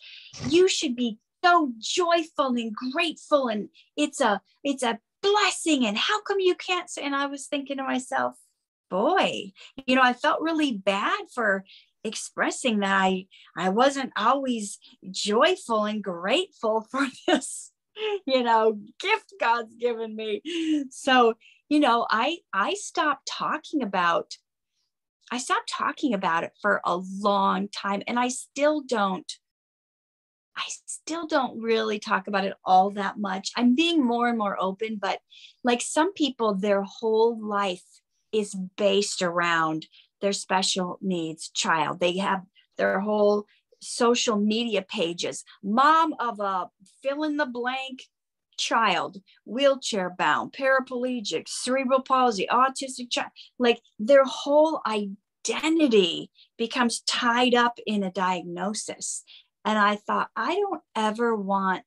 [0.47, 6.21] You should be so joyful and grateful and it's a it's a blessing and how
[6.21, 8.35] come you can't say and I was thinking to myself
[8.89, 9.51] boy
[9.85, 11.63] you know I felt really bad for
[12.03, 14.79] expressing that I I wasn't always
[15.11, 17.71] joyful and grateful for this,
[18.25, 20.41] you know, gift God's given me.
[20.89, 21.33] So,
[21.67, 24.33] you know, I I stopped talking about
[25.31, 29.31] I stopped talking about it for a long time and I still don't
[30.57, 33.51] I still don't really talk about it all that much.
[33.55, 35.19] I'm being more and more open, but
[35.63, 37.85] like some people, their whole life
[38.33, 39.87] is based around
[40.19, 42.01] their special needs child.
[42.01, 42.43] They have
[42.77, 43.45] their whole
[43.81, 46.69] social media pages, mom of a
[47.01, 48.01] fill in the blank
[48.59, 53.31] child, wheelchair bound, paraplegic, cerebral palsy, autistic child.
[53.57, 59.23] Like their whole identity becomes tied up in a diagnosis.
[59.65, 61.83] And I thought, I don't ever want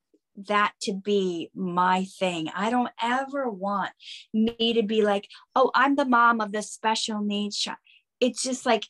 [0.48, 2.48] that to be my thing.
[2.56, 3.90] I don't ever want
[4.32, 7.78] me to be like, oh, I'm the mom of the special needs child.
[8.18, 8.86] It's just like,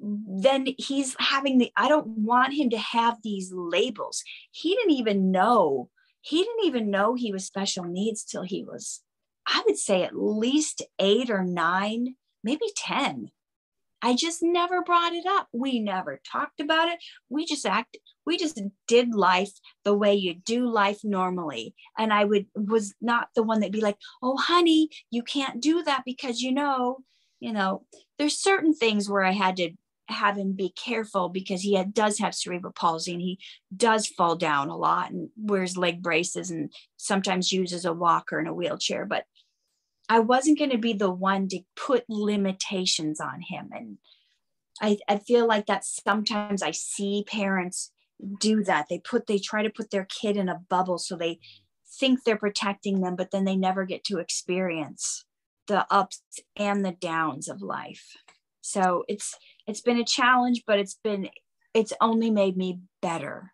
[0.00, 4.22] then he's having the, I don't want him to have these labels.
[4.50, 5.90] He didn't even know,
[6.24, 9.02] he didn't even know he was special needs till he was,
[9.46, 13.30] I would say at least eight or nine, maybe 10.
[14.00, 15.48] I just never brought it up.
[15.52, 16.98] We never talked about it.
[17.28, 18.58] We just acted, we just
[18.88, 19.52] did life
[19.84, 21.74] the way you do life normally.
[21.98, 25.82] And I would was not the one that'd be like, oh honey, you can't do
[25.82, 27.00] that because you know,
[27.38, 27.84] you know,
[28.18, 29.72] there's certain things where I had to
[30.08, 33.38] have him be careful because he had, does have cerebral palsy and he
[33.74, 38.48] does fall down a lot and wears leg braces and sometimes uses a walker and
[38.48, 39.06] a wheelchair.
[39.06, 39.24] But
[40.08, 43.70] I wasn't going to be the one to put limitations on him.
[43.72, 43.98] And
[44.80, 47.90] I, I feel like that sometimes I see parents
[48.40, 48.86] do that.
[48.90, 51.40] They put, they try to put their kid in a bubble so they
[51.98, 55.24] think they're protecting them, but then they never get to experience
[55.66, 56.22] the ups
[56.56, 58.16] and the downs of life.
[58.64, 59.34] So it's,
[59.66, 61.28] it's been a challenge, but it's been,
[61.74, 63.52] it's only made me better.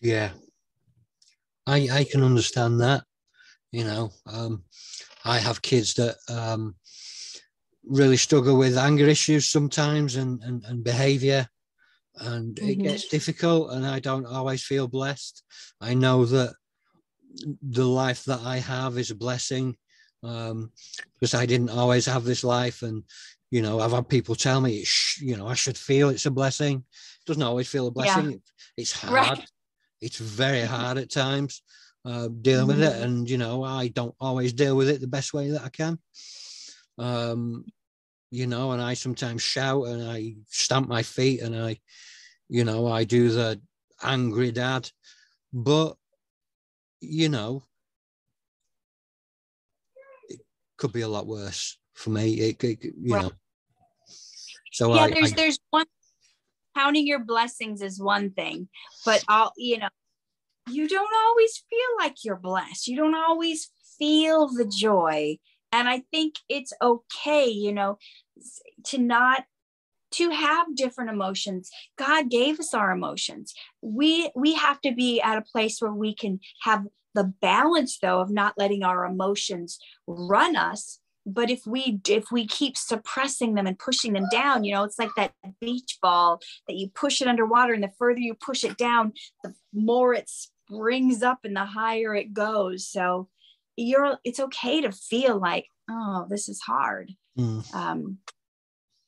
[0.00, 0.30] Yeah.
[1.66, 3.04] I, I can understand that
[3.76, 4.62] you know um,
[5.24, 6.74] i have kids that um,
[7.84, 11.46] really struggle with anger issues sometimes and, and, and behavior
[12.16, 12.68] and mm-hmm.
[12.68, 15.42] it gets difficult and i don't always feel blessed
[15.80, 16.54] i know that
[17.62, 19.76] the life that i have is a blessing
[20.26, 20.70] um,
[21.14, 23.02] because i didn't always have this life and
[23.50, 24.84] you know i've had people tell me
[25.20, 28.38] you know i should feel it's a blessing it doesn't always feel a blessing yeah.
[28.76, 29.50] it's hard right.
[30.00, 31.62] it's very hard at times
[32.06, 32.92] uh, dealing with it.
[32.92, 33.02] Mm-hmm.
[33.02, 35.98] And, you know, I don't always deal with it the best way that I can.
[36.98, 37.64] Um,
[38.30, 41.80] you know, and I sometimes shout and I stamp my feet and I,
[42.48, 43.60] you know, I do the
[44.02, 44.88] angry dad.
[45.52, 45.96] But,
[47.00, 47.64] you know,
[50.28, 50.40] it
[50.76, 52.34] could be a lot worse for me.
[52.34, 53.22] It, it you right.
[53.24, 53.32] know.
[54.72, 55.86] So yeah, I, there's I, there's one
[56.76, 58.68] counting your blessings is one thing,
[59.04, 59.88] but I'll you know
[60.68, 62.88] you don't always feel like you're blessed.
[62.88, 65.38] You don't always feel the joy.
[65.72, 67.98] And I think it's okay, you know,
[68.86, 69.44] to not
[70.12, 71.68] to have different emotions
[71.98, 76.14] god gave us our emotions we we have to be at a place where we
[76.14, 76.84] can have
[77.16, 82.46] the balance though of not letting our emotions run us but if we if we
[82.46, 86.76] keep suppressing them and pushing them down you know it's like that beach ball that
[86.76, 89.12] you push it underwater and the further you push it down
[89.42, 90.30] the more it
[90.66, 92.88] springs up and the higher it goes.
[92.88, 93.28] So
[93.76, 97.12] you're it's okay to feel like, oh, this is hard.
[97.38, 97.74] Mm.
[97.74, 98.18] Um,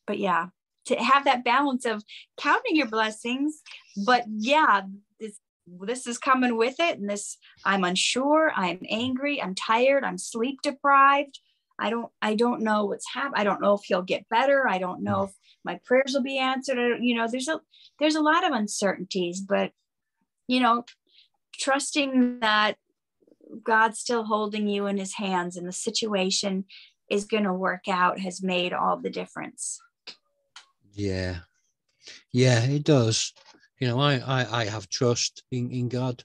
[0.06, 0.48] but yeah,
[0.86, 2.02] to have that balance of
[2.38, 3.62] counting your blessings,
[4.06, 4.82] but yeah,
[5.80, 10.60] this is coming with it, and this I'm unsure, I'm angry, I'm tired, I'm sleep
[10.62, 11.40] deprived.
[11.78, 13.40] I don't I don't know what's happening.
[13.40, 14.68] I don't know if he'll get better.
[14.68, 15.30] I don't know if
[15.64, 16.98] my prayers will be answered.
[17.00, 17.60] You know, there's a
[17.98, 19.72] there's a lot of uncertainties, but
[20.48, 20.84] you know,
[21.58, 22.76] trusting that
[23.62, 26.64] God's still holding you in his hands and the situation
[27.10, 29.80] is going to work out has made all the difference.
[30.92, 31.38] Yeah.
[32.32, 33.32] Yeah, it does.
[33.80, 36.22] You know, I, I, I have trust in, in God.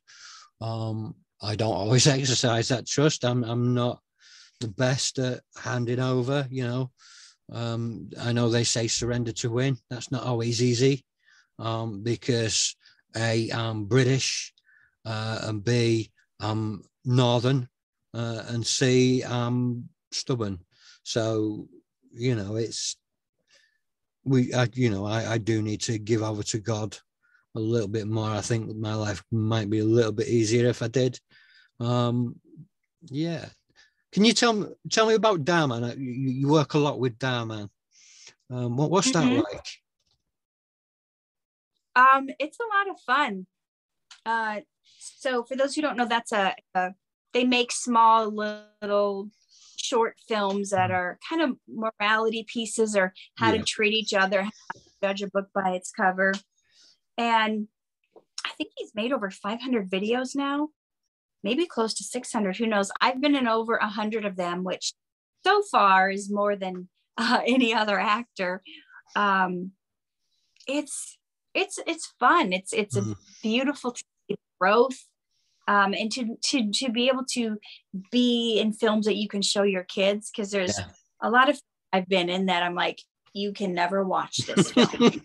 [0.62, 3.24] Um, I don't always exercise that trust.
[3.26, 3.99] I'm, I'm not
[4.60, 6.91] the best at handing over, you know.
[7.51, 9.78] Um, I know they say surrender to win.
[9.89, 11.06] That's not always easy
[11.60, 12.76] um, because
[13.16, 14.54] A, I'm British
[15.06, 17.68] uh, and B, I'm northern,
[18.14, 20.60] uh, and C, I'm stubborn.
[21.04, 21.68] So,
[22.14, 22.97] you know, it's
[24.24, 26.97] we, I, you know, I, I do need to give over to God
[27.56, 28.30] a little bit more.
[28.30, 31.20] I think my life might be a little bit easier if I did.
[31.80, 32.39] Um,
[33.06, 33.45] yeah.
[34.12, 35.99] Can you tell me tell me about Dhar Mann?
[35.99, 37.70] You, you work a lot with Dhar Mann.
[38.49, 39.14] Um, what, what's Mhm.
[39.14, 39.68] that like?
[41.95, 43.45] Um, it's a lot of fun.
[44.26, 44.62] Uh,
[44.99, 46.91] so for those who don't know, that's a, a
[47.34, 49.30] they make small little
[49.76, 53.58] short films that are kind of morality pieces or how Yeah.
[53.60, 56.34] to treat each other, how to judge a book by its cover.
[57.18, 57.68] And
[58.45, 60.70] I think he's made over 500 videos now,
[61.43, 62.57] maybe close to 600.
[62.57, 62.91] Who knows?
[63.01, 64.93] I've been in over 100 of them, which
[65.45, 68.64] so far is more than uh, any other actor.
[69.16, 69.72] Um,
[70.68, 71.18] it's
[71.53, 72.51] it's it's fun.
[72.53, 73.11] It's it's Mhm.
[73.11, 73.95] a beautiful
[74.59, 75.05] growth,
[75.68, 77.57] um, and to to to be able to
[78.11, 80.89] be in films that you can show your kids because there's Yeah.
[81.22, 81.59] a lot of
[81.91, 83.01] I've been in that I'm like
[83.34, 85.22] you can never watch this film.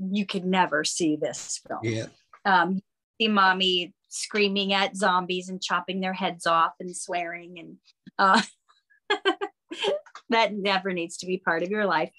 [0.00, 1.80] You could never see this film.
[1.82, 2.06] yeah.
[2.44, 2.80] Um,
[3.20, 7.76] see mommy screaming at zombies and chopping their heads off and swearing and
[8.18, 8.40] uh,
[10.30, 12.10] that never needs to be part of your life.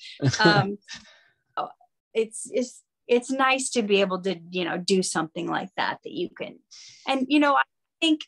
[0.43, 0.77] Um,
[1.57, 1.69] oh,
[2.13, 6.11] it's it's it's nice to be able to you know do something like that that
[6.11, 6.59] you can,
[7.07, 7.63] and you know I
[8.01, 8.21] think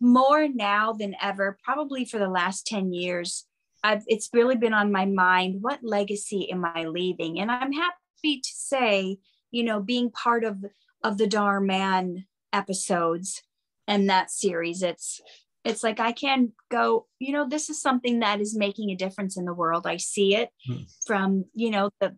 [0.00, 3.44] more now than ever, probably for the last ten years.
[3.84, 5.58] I've, it's really been on my mind.
[5.60, 7.38] What legacy am I leaving?
[7.38, 9.18] And I'm happy to say,
[9.50, 10.64] you know, being part of
[11.04, 13.42] of the Dhar Mann episodes
[13.86, 15.20] and that series, it's
[15.64, 19.36] it's like I can go, you know, this is something that is making a difference
[19.36, 19.86] in the world.
[19.86, 20.82] I see it Hmm.
[21.06, 22.16] from, you know, the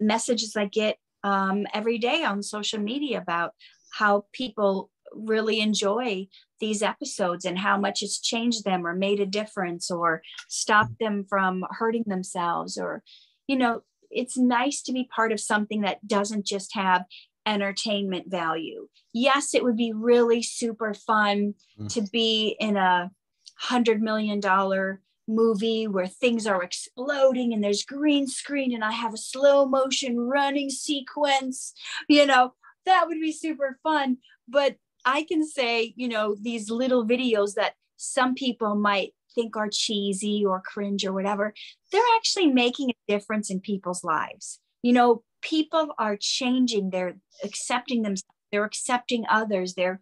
[0.00, 3.52] messages I get um, every day on social media about
[3.92, 6.28] how people really enjoy
[6.60, 11.24] these episodes and how much it's changed them or made a difference or stopped them
[11.28, 13.02] from hurting themselves or
[13.48, 17.04] you know it's nice to be part of something that doesn't just have
[17.46, 21.92] entertainment value yes it would be really super fun Mm.
[21.94, 23.10] to be in a
[23.56, 29.14] hundred million dollar movie where things are exploding and there's green screen and i have
[29.14, 31.72] a slow motion running sequence
[32.08, 32.52] you know
[32.86, 37.72] that would be super fun but I can say, you know, these little videos that
[37.96, 41.54] some people might think are cheesy or cringe or whatever,
[41.92, 44.60] they're actually making a difference in people's lives.
[44.82, 50.00] You know, people are changing, they're accepting themselves, they're accepting others, they're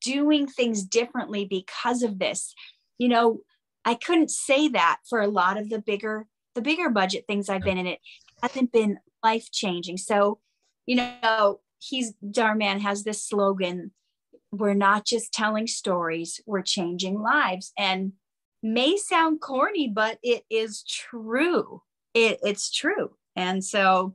[0.00, 2.54] doing things differently because of this.
[2.98, 3.40] You know,
[3.84, 7.62] I couldn't say that for a lot of the bigger the bigger budget things I've
[7.62, 8.00] been in it
[8.42, 9.98] hasn't been life changing.
[9.98, 10.40] So,
[10.84, 13.92] you know, he's Dhar Mann has this slogan
[14.52, 17.72] we're not just telling stories, we're changing lives.
[17.78, 18.12] And
[18.62, 21.82] may sound corny, but it is true.
[22.14, 23.10] It, it's true.
[23.36, 24.14] And so,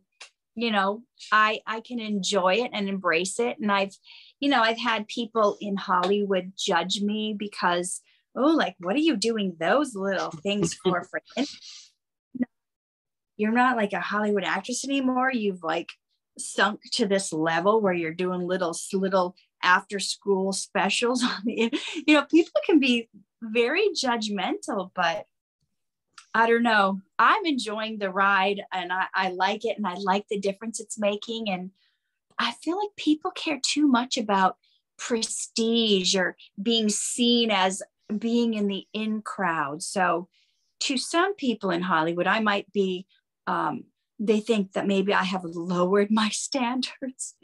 [0.55, 3.57] you know, I I can enjoy it and embrace it.
[3.59, 3.95] And I've,
[4.39, 8.01] you know, I've had people in Hollywood judge me because,
[8.35, 11.03] oh, like, what are you doing those little things for?
[11.03, 11.21] For
[13.37, 15.31] you're not like a Hollywood actress anymore.
[15.31, 15.89] You've like
[16.37, 19.35] sunk to this level where you're doing little little
[19.65, 21.71] after school specials on the
[22.07, 23.09] you know people can be
[23.41, 25.25] very judgmental but
[26.33, 30.25] i don't know i'm enjoying the ride and I, I like it and i like
[30.29, 31.71] the difference it's making and
[32.39, 34.57] i feel like people care too much about
[34.97, 37.81] prestige or being seen as
[38.17, 40.29] being in the in crowd so
[40.79, 43.05] to some people in hollywood i might be
[43.47, 43.83] um,
[44.19, 47.35] they think that maybe I have lowered my standards.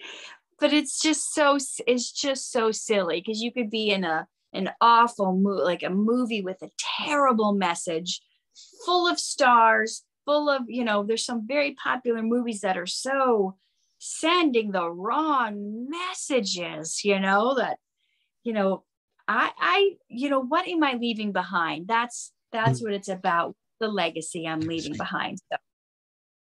[0.61, 1.57] But it's just so
[1.87, 5.89] it's just so silly because you could be in a an awful movie, like a
[5.89, 6.69] movie with a
[7.05, 8.21] terrible message,
[8.85, 13.57] full of stars, full of, you know, there's some very popular movies that are so
[13.97, 17.77] sending the wrong messages, you know, that,
[18.43, 18.83] you know,
[19.27, 21.87] I I, you know, what am I leaving behind?
[21.87, 22.83] That's that's mm.
[22.83, 25.39] what it's about, the legacy I'm leaving behind.
[25.51, 25.57] So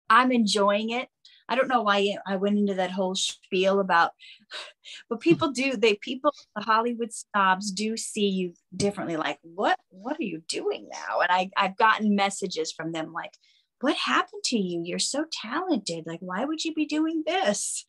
[0.10, 1.10] I'm enjoying it.
[1.48, 4.12] I don't know why I went into that whole spiel about,
[5.10, 5.76] but people do.
[5.76, 9.18] They people, the Hollywood snobs do see you differently.
[9.18, 11.20] Like, what what are you doing now?
[11.22, 13.34] And I I've gotten messages from them like,
[13.82, 14.82] what happened to you?
[14.84, 16.06] You're so talented.
[16.08, 17.86] Like, why would you be doing this?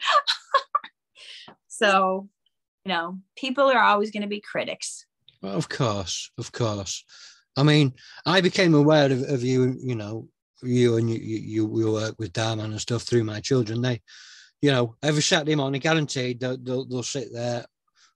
[1.68, 2.28] so,
[2.84, 5.06] you know, people are always going to be critics.
[5.42, 7.04] Of course, of course.
[7.56, 7.94] I mean,
[8.26, 10.28] I became aware of, of you, you know,
[10.62, 13.82] you and you, you, you work with Dhar Mann and stuff through my children.
[13.82, 14.00] They,
[14.62, 17.64] you know, every Saturday morning, guaranteed they'll, they'll, they'll sit there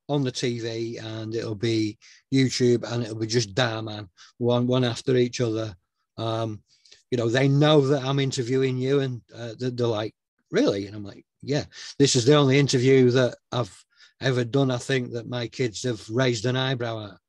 [0.09, 1.97] on the TV and it'll be
[2.35, 4.09] YouTube and it'll be just Darman,
[4.39, 5.75] one one after each other.
[6.19, 6.62] Um,
[7.11, 10.15] you know, they know that I'm interviewing you and uh, they're like,
[10.51, 10.87] really?
[10.87, 11.65] And I'm like, yeah,
[11.99, 13.85] this is the only interview that I've
[14.21, 14.71] ever done.
[14.71, 17.19] I think that my kids have raised an eyebrow at.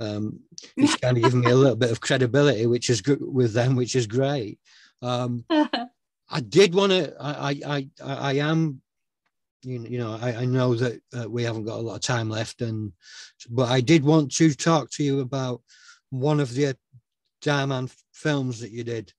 [0.00, 0.40] Um,
[0.76, 3.76] it's kind of given me a little bit of credibility, which is good with them,
[3.76, 4.58] which is great.
[5.02, 5.44] Um,
[6.30, 7.14] I did want to.
[7.20, 8.82] I, I, I, I am.
[9.62, 12.30] You, you know, I, I know that uh, we haven't got a lot of time
[12.30, 12.92] left, and
[13.50, 15.62] but I did want to talk to you about
[16.10, 16.76] one of the
[17.42, 19.12] Dhar Mann films that you did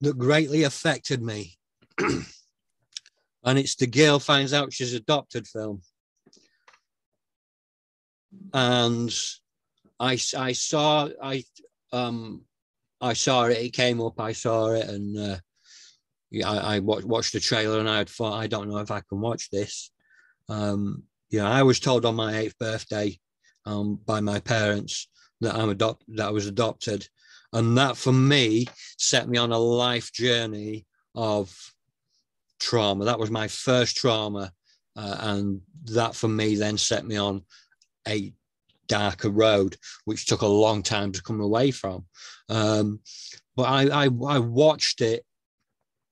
[0.00, 1.56] that greatly affected me.
[1.98, 5.82] and it's the girl finds out she's adopted film.
[8.52, 9.14] And
[10.00, 11.44] I, I saw I
[11.92, 12.42] um
[13.00, 13.58] I saw it.
[13.58, 14.20] It came up.
[14.20, 15.36] I saw it, and uh,
[16.30, 18.90] yeah, I, I watched, watched the trailer, and I had thought, I don't know if
[18.90, 19.90] I can watch this.
[20.48, 23.18] Um, yeah, I was told on my eighth birthday
[23.66, 25.08] um, by my parents
[25.40, 27.06] that I'm adopt that I was adopted,
[27.52, 28.66] and that for me
[28.98, 31.54] set me on a life journey of
[32.58, 33.04] trauma.
[33.04, 34.52] That was my first trauma,
[34.96, 37.42] uh, and that for me then set me on
[38.08, 38.32] a
[38.88, 42.06] darker road, which took a long time to come away from.
[42.48, 43.00] Um,
[43.56, 45.24] but I, I, I watched it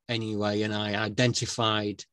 [0.09, 2.05] anyway, and I identified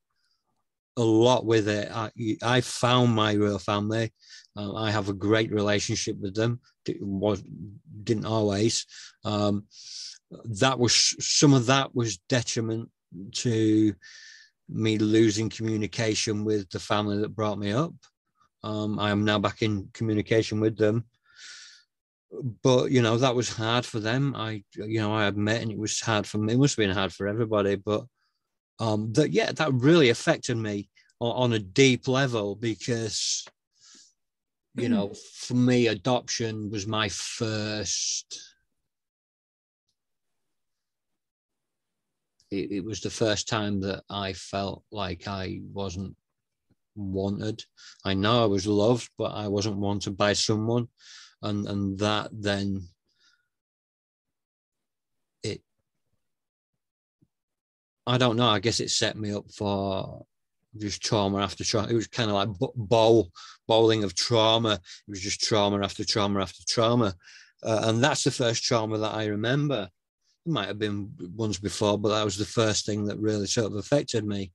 [0.98, 1.90] a lot with it.
[1.92, 2.12] I,
[2.42, 4.14] I found my real family.
[4.56, 6.60] Uh, I have a great relationship with them.
[6.86, 7.42] It was
[8.04, 8.86] didn't always.
[9.26, 9.66] Um,
[10.46, 12.90] that was some of that was detriment
[13.32, 13.96] to
[14.70, 17.94] me losing communication with the family that brought me up.
[18.64, 21.06] Um, I am now back in communication with them.
[22.64, 24.34] But you know that was hard for them.
[24.36, 26.54] I, you know, I admit, and it was hard for me.
[26.54, 27.76] It must have been hard for everybody.
[27.76, 28.06] But
[28.80, 33.46] um, that yeah, that really affected me on, on a deep level because,
[34.76, 35.18] you know, mm.
[35.36, 38.56] for me, adoption was my first.
[42.50, 46.16] It, it was the first time that I felt like I wasn't
[46.96, 47.64] wanted.
[48.06, 50.88] I know I was loved, but I wasn't wanted by someone,
[51.42, 52.88] and and that then
[55.44, 55.62] it.
[58.06, 58.48] I don't know.
[58.48, 60.26] I guess it set me up for
[60.78, 61.90] just trauma after trauma.
[61.90, 63.32] It was kind of like bowl
[63.68, 64.74] bowling of trauma.
[64.74, 67.14] It was just trauma after trauma after trauma,
[67.64, 69.90] uh, and that's the first trauma that I remember.
[70.46, 73.78] Might have been once before, but that was the first thing that really sort of
[73.78, 74.52] affected me.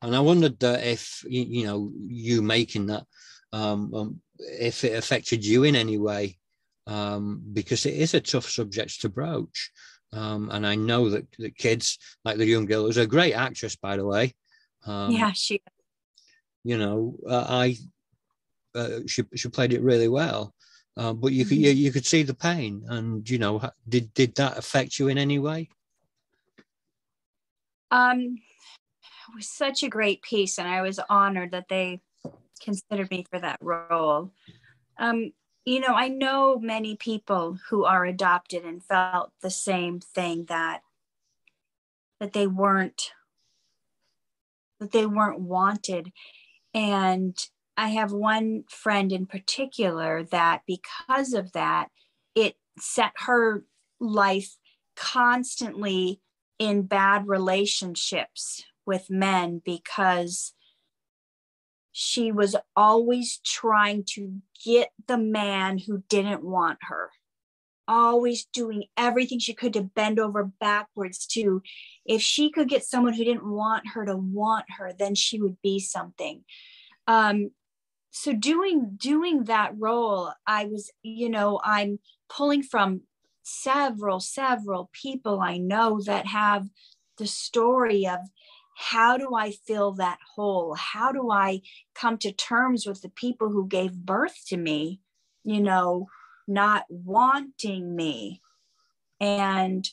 [0.00, 3.04] And I wondered uh, if you know you making that,
[3.52, 6.38] um, um, if it affected you in any way,
[6.86, 9.70] um, because it is a tough subject to broach.
[10.12, 13.76] Um, and I know that the kids, like the young girl, who's a great actress,
[13.76, 14.34] by the way.
[14.86, 15.62] Um, yeah, she.
[16.64, 17.76] You know, uh, I
[18.74, 20.54] uh, she she played it really well,
[20.98, 21.64] uh, but you could mm-hmm.
[21.64, 25.16] you, you could see the pain, and you know, did did that affect you in
[25.16, 25.68] any way?
[27.92, 28.38] Um,
[29.28, 32.00] it was such a great piece, and I was honored that they
[32.60, 34.32] considered me for that role.
[34.98, 35.32] Um,
[35.64, 40.80] you know, I know many people who are adopted and felt the same thing that
[42.18, 43.12] that they weren't
[44.80, 46.12] that they weren't wanted.
[46.74, 47.36] And
[47.78, 51.90] I have one friend in particular that because of that,
[52.34, 53.64] it set her
[54.00, 54.56] life
[54.96, 56.20] constantly
[56.58, 60.54] in bad relationships with men because
[61.92, 67.10] she was always trying to get the man who didn't want her
[67.86, 71.62] always doing everything she could to bend over backwards to
[72.04, 75.56] if she could get someone who didn't want her to want her then she would
[75.62, 76.44] be something.
[77.06, 77.50] Um
[78.10, 81.98] so doing doing that role i was you know i'm
[82.28, 83.00] pulling from
[83.42, 86.68] several several people i know that have
[87.18, 88.20] the story of
[88.80, 90.76] how do I fill that hole?
[90.76, 91.62] How do I
[91.96, 95.00] come to terms with the people who gave birth to me,
[95.42, 96.06] you know,
[96.46, 98.40] not wanting me?
[99.20, 99.84] And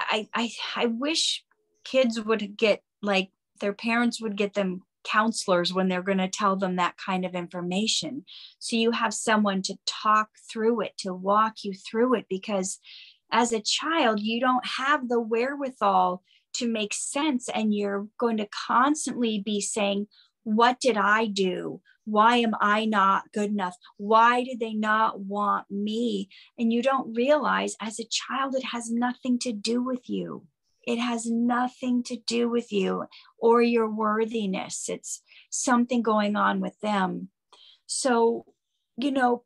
[0.00, 1.44] I, I, I wish
[1.84, 3.30] kids would get like
[3.60, 7.34] their parents would get them counselors when they're going to tell them that kind of
[7.34, 8.24] information.
[8.58, 12.78] So you have someone to talk through it, to walk you through it, because
[13.30, 16.22] as a child, you don't have the wherewithal
[16.54, 20.06] to make sense and you're going to constantly be saying
[20.44, 21.80] what did i do?
[22.04, 23.76] Why am i not good enough?
[23.96, 26.28] Why did they not want me?
[26.58, 30.46] And you don't realize as a child it has nothing to do with you
[30.86, 33.04] it has nothing to do with you
[33.38, 37.28] or your worthiness it's something going on with them
[37.86, 38.44] so
[38.96, 39.42] you know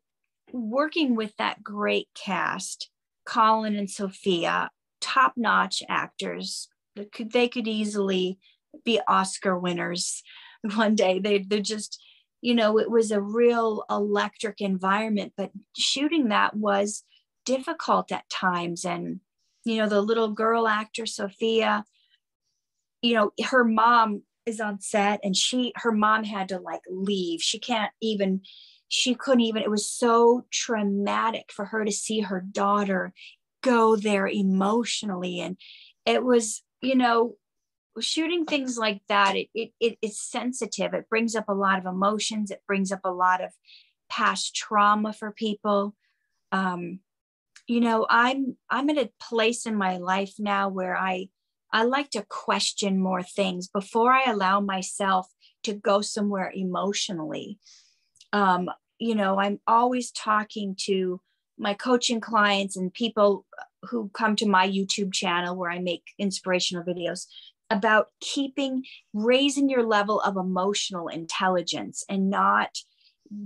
[0.52, 2.90] working with that great cast
[3.24, 6.68] colin and sophia top notch actors
[7.12, 8.38] could they could easily
[8.84, 10.22] be Oscar winners
[10.74, 11.18] one day.
[11.18, 12.02] They they're just,
[12.40, 17.04] you know, it was a real electric environment, but shooting that was
[17.44, 18.84] difficult at times.
[18.84, 19.20] And
[19.66, 21.84] you know, the little girl actor, Sophia,
[23.02, 27.42] you know, her mom is on set and she, her mom had to like leave.
[27.42, 28.42] She can't even,
[28.86, 33.12] she couldn't even, it was so traumatic for her to see her daughter
[33.62, 35.40] go there emotionally.
[35.40, 35.56] And
[36.04, 37.34] it was, you know,
[38.00, 40.94] shooting things like that, it, it, it it's sensitive.
[40.94, 42.52] It brings up a lot of emotions.
[42.52, 43.50] It brings up a lot of
[44.08, 45.96] past trauma for people.
[46.52, 47.00] Um,
[47.66, 51.28] you know, I'm I'm in a place in my life now where I
[51.72, 55.26] I like to question more things before I allow myself
[55.64, 57.58] to go somewhere emotionally.
[58.32, 61.20] Um, you know, I'm always talking to
[61.58, 63.44] my coaching clients and people
[63.82, 67.26] who come to my YouTube channel where I make inspirational videos
[67.68, 72.78] about keeping raising your level of emotional intelligence and not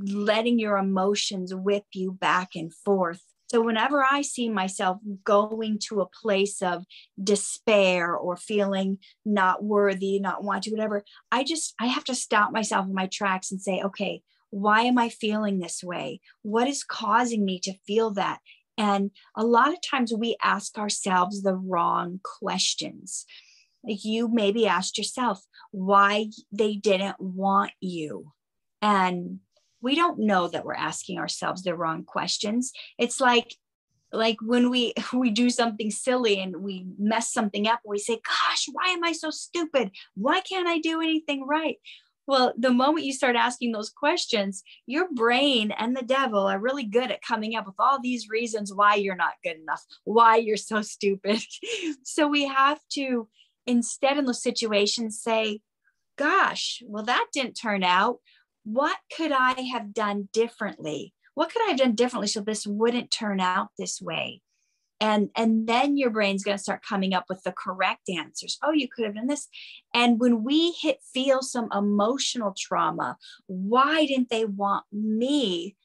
[0.03, 3.23] letting your emotions whip you back and forth.
[3.51, 6.85] So, whenever I see myself going to a place of
[7.21, 11.03] despair or feeling not worthy, not wanting, whatever,
[11.33, 14.99] I just, I have to stop myself in my tracks and say, okay, why am
[14.99, 16.21] I feeling this way?
[16.43, 18.39] What is causing me to feel that?
[18.79, 23.27] And a lot of times we ask ourselves the wrong questions.
[23.83, 28.31] Like you maybe asked yourself why they didn't want you.
[28.81, 29.41] And
[29.83, 32.73] we don't know that we're asking ourselves the wrong questions.
[32.99, 33.55] It's like
[34.13, 38.67] like when we we do something silly and we mess something up we say gosh
[38.73, 39.91] why am i so stupid?
[40.15, 41.77] Why can't i do anything right?
[42.27, 46.85] Well the moment you start asking those questions your brain and the devil are really
[46.85, 50.57] good at coming up with all these reasons why you're not good enough why you're
[50.57, 51.41] so stupid.
[52.03, 53.29] So we have to
[53.67, 55.61] instead in those situations say
[56.17, 58.19] gosh well that didn't turn out
[58.65, 61.15] what could I have done differently?
[61.35, 64.43] What could I have done differently so this wouldn't turn out this way?
[65.01, 68.59] And, and then your brain's going to start coming up with the correct answers.
[68.63, 69.49] Oh, you could have done this.
[69.95, 73.17] And when we hit feel some emotional trauma,
[73.47, 75.77] why didn't they want me?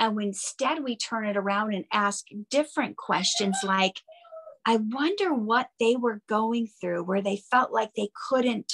[0.00, 4.00] And instead we turn it around and ask different questions like,
[4.66, 8.72] I wonder what they were going through where they felt like they couldn't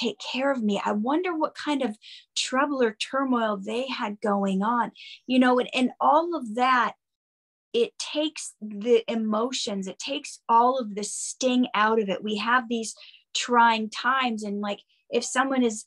[0.00, 0.80] take care of me.
[0.84, 1.96] I wonder what kind of
[2.36, 4.92] trouble or turmoil they had going on,
[5.26, 6.94] you know, and, and all of that.
[7.72, 12.24] It takes the emotions, it takes all of the sting out of it.
[12.24, 12.96] We have these
[13.32, 15.84] trying times, and like if someone is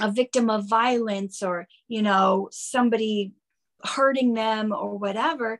[0.00, 3.32] a victim of violence or, you know, somebody
[3.84, 5.58] hurting them or whatever,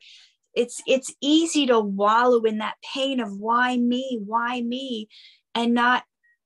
[0.55, 5.09] it's it's easy to wallow in that pain of why me why me
[5.55, 6.05] and not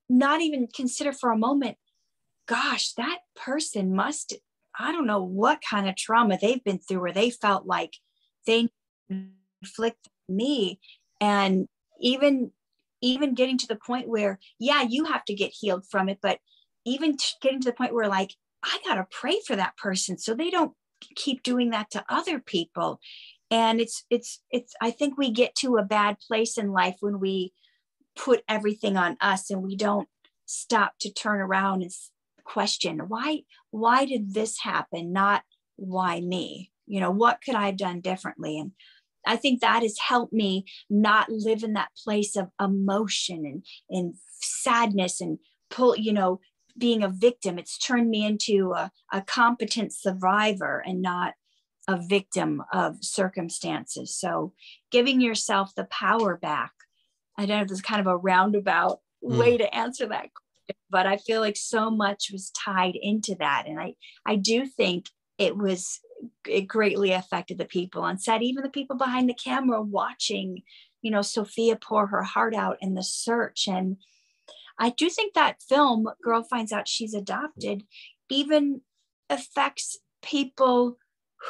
[0.09, 1.77] not even consider for a moment,
[2.47, 4.35] gosh, that person must,
[4.79, 7.95] I don't know what kind of trauma they've been through where they felt like
[8.47, 8.69] they
[9.63, 10.81] inflict me.
[11.21, 11.69] And
[12.01, 12.53] even
[13.03, 16.39] even getting to the point where, yeah, you have to get healed from it, but
[16.85, 18.35] even getting to the point where like,
[18.65, 20.73] I gotta pray for that person so they don't
[21.15, 23.01] keep doing that to other people.
[23.51, 27.21] And it's it's it's I think we get to a bad place in life when
[27.21, 27.53] we
[28.17, 30.09] put everything on us and we don't
[30.47, 31.91] stop to turn around and
[32.45, 33.41] question why
[33.71, 35.43] why did this happen not
[35.75, 36.71] why me?
[36.87, 38.59] You know what could i have done differently?
[38.59, 38.73] And
[39.27, 44.15] i think that has helped me not live in that place of emotion and and
[44.41, 45.39] sadness and
[45.71, 46.41] pull you know
[46.79, 47.59] being a victim.
[47.59, 51.35] It's turned me into a, a competent survivor and not
[51.89, 54.17] a victim of circumstances.
[54.17, 54.53] So
[54.91, 56.73] giving yourself the power back
[57.39, 59.37] I don't know if this is kind of a roundabout mm.
[59.39, 63.65] way to answer that question, but I feel like so much was tied into that.
[63.67, 63.95] And I,
[64.25, 65.07] I do think
[65.39, 66.01] it was,
[66.47, 70.63] it greatly affected the people on set, even the people behind the camera watching,
[71.03, 73.69] you know, Sophia pour her heart out in the search.
[73.69, 73.99] And
[74.79, 77.85] I do think that film, Girl Finds Out She's Adopted,
[78.31, 78.81] even
[79.29, 80.99] affects people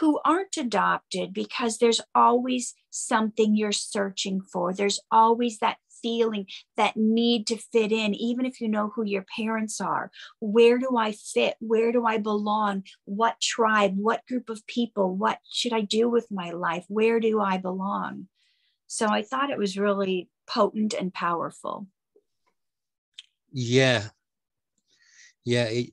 [0.01, 4.73] who aren't adopted because there's always something you're searching for.
[4.73, 6.47] There's always that feeling,
[6.77, 10.10] that need to fit in, even if you know who your parents are.
[10.40, 11.56] Where do I fit?
[11.60, 12.85] Where do I belong?
[13.05, 13.94] What tribe?
[13.97, 15.16] What group of people?
[15.16, 16.85] What should I do with my life?
[16.89, 18.28] Where do I belong?
[18.86, 21.86] So I thought it was really potent and powerful.
[23.51, 24.09] Yeah.
[25.44, 25.64] Yeah.
[25.64, 25.93] It,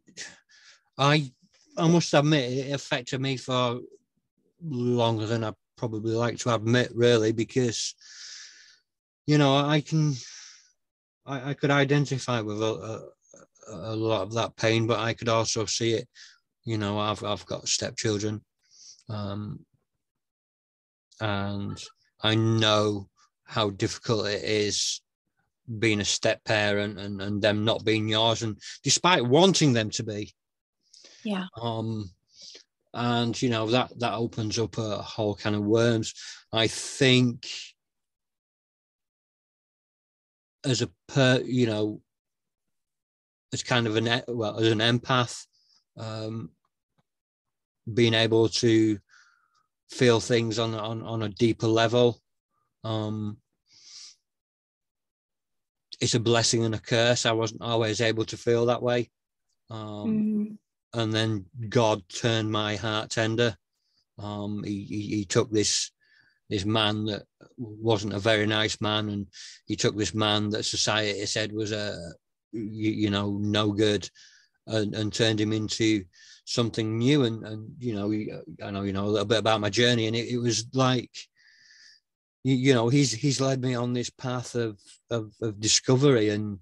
[0.98, 1.32] I
[1.78, 3.80] I must admit, it affected me for
[4.62, 7.96] longer than I probably like to admit, really, because
[9.26, 10.14] you know I can,
[11.26, 13.10] I, I could identify with a,
[13.68, 16.08] a, a, lot of that pain, but I could also see it.
[16.64, 18.42] You know, I've I've got stepchildren,
[19.10, 19.66] um,
[21.20, 21.82] and
[22.22, 23.10] I know
[23.46, 25.02] how difficult it is
[25.80, 30.04] being a step parent and, and them not being yours and despite wanting them to
[30.04, 30.34] be
[31.24, 32.10] yeah um
[32.94, 36.14] and you know that that opens up a whole kind of worms
[36.52, 37.48] i think
[40.66, 42.02] as a per you know
[43.54, 45.46] as kind of an well as an empath
[45.98, 46.50] um
[47.94, 48.98] being able to
[49.90, 52.20] feel things on on, on a deeper level
[52.84, 53.38] um
[56.04, 57.26] it's a blessing and a curse.
[57.26, 59.10] I wasn't always able to feel that way.
[59.70, 59.78] Um,
[60.08, 60.58] mm.
[60.94, 63.58] And then God turned my heart tender.
[64.20, 65.92] Um, he, he, he took this
[66.50, 67.24] this man that
[67.58, 69.28] wasn't a very nice man, and
[69.66, 71.98] he took this man that society said was a
[72.52, 74.08] you, you know no good,
[74.68, 76.04] and, and turned him into
[76.46, 77.24] something new.
[77.24, 78.12] And and you know
[78.64, 81.12] I know you know a little bit about my journey, and it, it was like
[82.44, 84.80] you, you know he's he's led me on this path of,
[85.10, 86.60] of of discovery and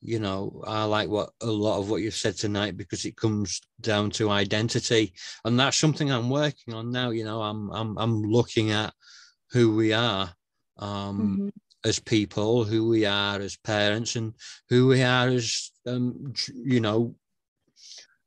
[0.00, 3.60] you know i like what a lot of what you've said tonight because it comes
[3.80, 5.12] down to identity
[5.44, 8.92] and that's something i'm working on now you know i'm i'm, I'm looking at
[9.50, 10.32] who we are
[10.78, 11.48] um mm-hmm.
[11.88, 14.34] as people who we are as parents and
[14.68, 17.14] who we are as um you know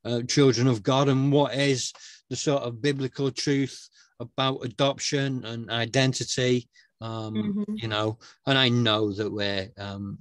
[0.05, 1.93] uh, children of god and what is
[2.29, 3.89] the sort of biblical truth
[4.19, 6.67] about adoption and identity
[7.01, 7.75] um, mm-hmm.
[7.75, 10.19] you know, and I know that we're um,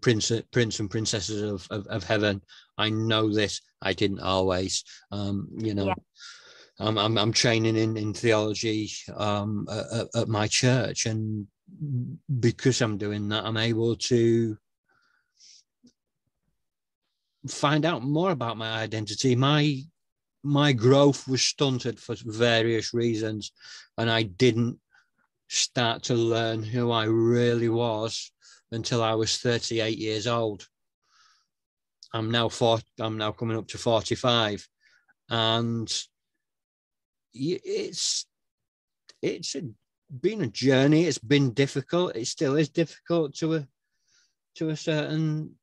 [0.00, 2.42] prince, prince and princesses of, of, of, heaven.
[2.78, 3.60] I know this.
[3.80, 5.86] I didn't always, um, you know.
[5.86, 5.94] Yeah.
[6.78, 11.46] I'm, I'm, I'm training in, in theology um, at, at my church, and
[12.40, 14.56] because I'm doing that, I'm able to
[17.48, 19.36] find out more about my identity.
[19.36, 19.80] My
[20.44, 23.52] my growth was stunted for various reasons,
[23.96, 24.78] and I didn't
[25.48, 28.31] start to learn who I really was
[28.72, 30.66] until I was 38 years old.
[32.12, 34.66] I'm now four, I'm now coming up to 45
[35.30, 35.92] and
[37.32, 38.26] it's
[39.22, 39.62] it's a,
[40.20, 41.04] been a journey.
[41.04, 42.16] It's been difficult.
[42.16, 43.68] It still is difficult to a
[44.56, 45.54] to a certain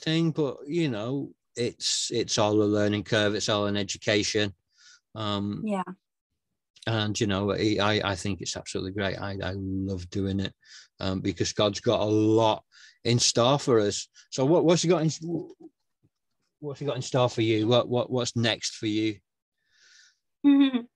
[0.00, 3.34] thing but you know it's it's all a learning curve.
[3.34, 4.54] It's all an education.
[5.14, 5.82] Um yeah
[6.86, 9.16] and you know I, I think it's absolutely great.
[9.16, 10.54] I, I love doing it
[10.98, 12.64] um, because god's got a lot
[13.04, 14.08] in store for us.
[14.30, 15.10] So what, what's he got in
[16.60, 17.66] what's he got in store for you?
[17.66, 19.16] What, what what's next for you?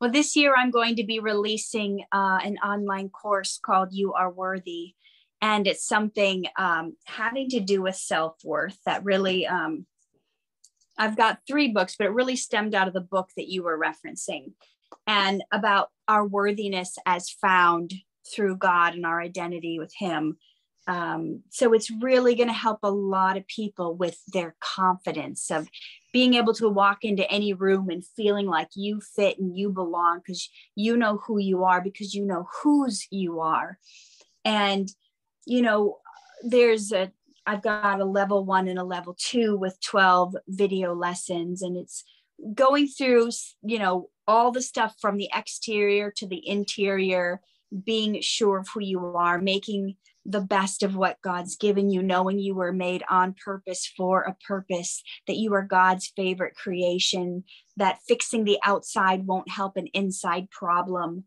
[0.00, 4.32] Well this year i'm going to be releasing uh, an online course called you are
[4.32, 4.94] worthy.
[5.42, 9.84] And it's something um, having to do with self-worth that really um,
[10.96, 13.78] i've got three books but it really stemmed out of the book that you were
[13.78, 14.52] referencing
[15.06, 17.92] and about our worthiness as found
[18.34, 20.36] through God and our identity with Him.
[20.86, 25.68] Um, so it's really going to help a lot of people with their confidence of
[26.12, 30.18] being able to walk into any room and feeling like you fit and you belong
[30.18, 33.78] because you know who you are because you know whose you are.
[34.44, 34.88] And,
[35.46, 35.98] you know,
[36.42, 37.12] there's a,
[37.46, 42.04] I've got a level one and a level two with 12 video lessons, and it's
[42.54, 43.30] going through,
[43.62, 47.40] you know, all the stuff from the exterior to the interior,
[47.84, 49.96] being sure of who you are, making
[50.26, 54.36] the best of what God's given you, knowing you were made on purpose for a
[54.46, 57.44] purpose, that you are God's favorite creation,
[57.76, 61.24] that fixing the outside won't help an inside problem.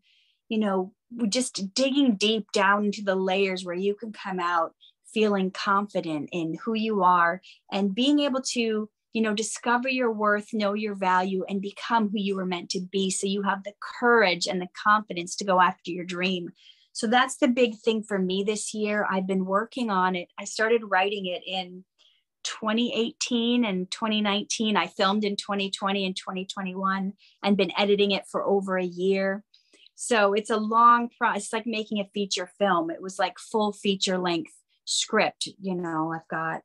[0.48, 0.92] You know,
[1.28, 4.74] just digging deep down into the layers where you can come out
[5.12, 10.52] feeling confident in who you are and being able to you know, discover your worth,
[10.52, 13.10] know your value, and become who you were meant to be.
[13.10, 16.50] So you have the courage and the confidence to go after your dream.
[16.92, 19.06] So that's the big thing for me this year.
[19.08, 20.28] I've been working on it.
[20.38, 21.84] I started writing it in
[22.42, 24.76] 2018 and 2019.
[24.76, 27.12] I filmed in 2020 and 2021
[27.42, 29.44] and been editing it for over a year.
[29.94, 32.90] So it's a long process, like making a feature film.
[32.90, 34.52] It was like full feature length
[34.84, 35.48] script.
[35.60, 36.62] You know, I've got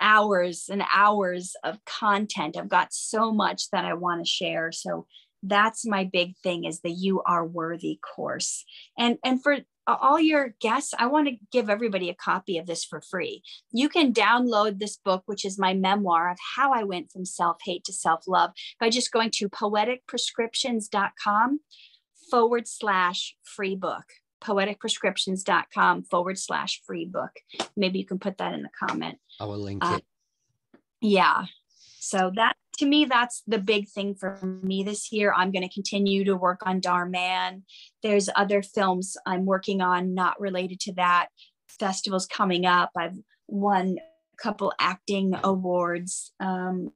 [0.00, 2.56] hours and hours of content.
[2.56, 4.70] I've got so much that I want to share.
[4.72, 5.06] So
[5.42, 8.64] that's my big thing is the you are worthy course.
[8.98, 12.84] And and for all your guests, I want to give everybody a copy of this
[12.84, 13.42] for free.
[13.70, 17.58] You can download this book, which is my memoir of how I went from self
[17.64, 21.60] hate to self love, by just going to poeticprescriptions.com
[22.30, 24.04] forward slash free book
[24.44, 27.30] poeticprescriptions.com forward slash free book.
[27.76, 29.18] Maybe you can put that in the comment.
[29.40, 30.04] I will link uh, it.
[31.00, 31.44] Yeah.
[31.98, 35.32] So that to me, that's the big thing for me this year.
[35.34, 37.62] I'm going to continue to work on Dhar Mann.
[38.02, 41.28] There's other films I'm working on not related to that.
[41.68, 42.90] Festivals coming up.
[42.96, 46.90] I've won a couple acting awards um,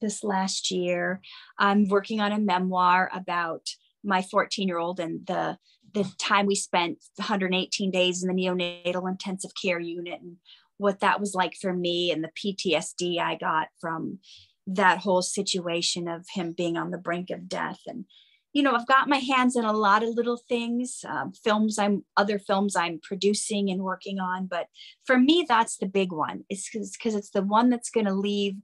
[0.00, 1.20] this last year.
[1.58, 3.68] I'm working on a memoir about
[4.02, 5.58] my 14 year old and the
[5.94, 10.36] the time we spent 118 days in the neonatal intensive care unit and
[10.76, 14.18] what that was like for me and the PTSD I got from
[14.66, 17.80] that whole situation of him being on the brink of death.
[17.86, 18.06] And
[18.54, 22.04] you know i've got my hands in a lot of little things um, films i'm
[22.16, 24.68] other films i'm producing and working on but
[25.04, 26.44] for me that's the big one.
[26.48, 28.54] It's because it's the one that's going to leave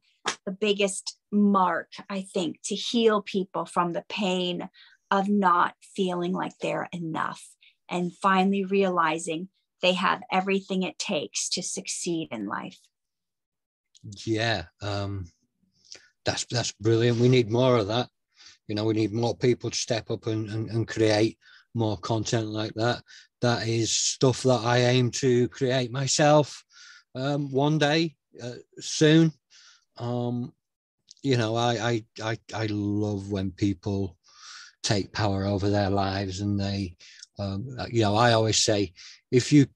[0.47, 4.69] the biggest mark i think to heal people from the pain
[5.11, 7.45] of not feeling like they're enough
[7.89, 9.49] and finally realizing
[9.83, 12.79] they have everything it takes to succeed in life.
[14.25, 15.31] Yeah, um,
[16.25, 17.19] that's that's brilliant.
[17.19, 18.09] We need more of that.
[18.69, 21.39] You know, we need more people to step up and, and, and create
[21.75, 23.03] more content like that.
[23.41, 26.63] That is stuff that I aim to create myself
[27.15, 29.33] um, one day uh, soon.
[29.99, 30.53] Um,
[31.23, 34.17] you know, I, I I I love when people
[34.83, 36.97] take power over their lives and they
[37.39, 38.93] um, you know i always say
[39.31, 39.67] if you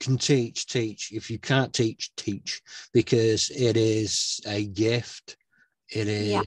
[0.00, 2.60] can teach teach if you can't teach teach
[2.92, 5.36] because it is a gift
[5.90, 6.42] it is yeah.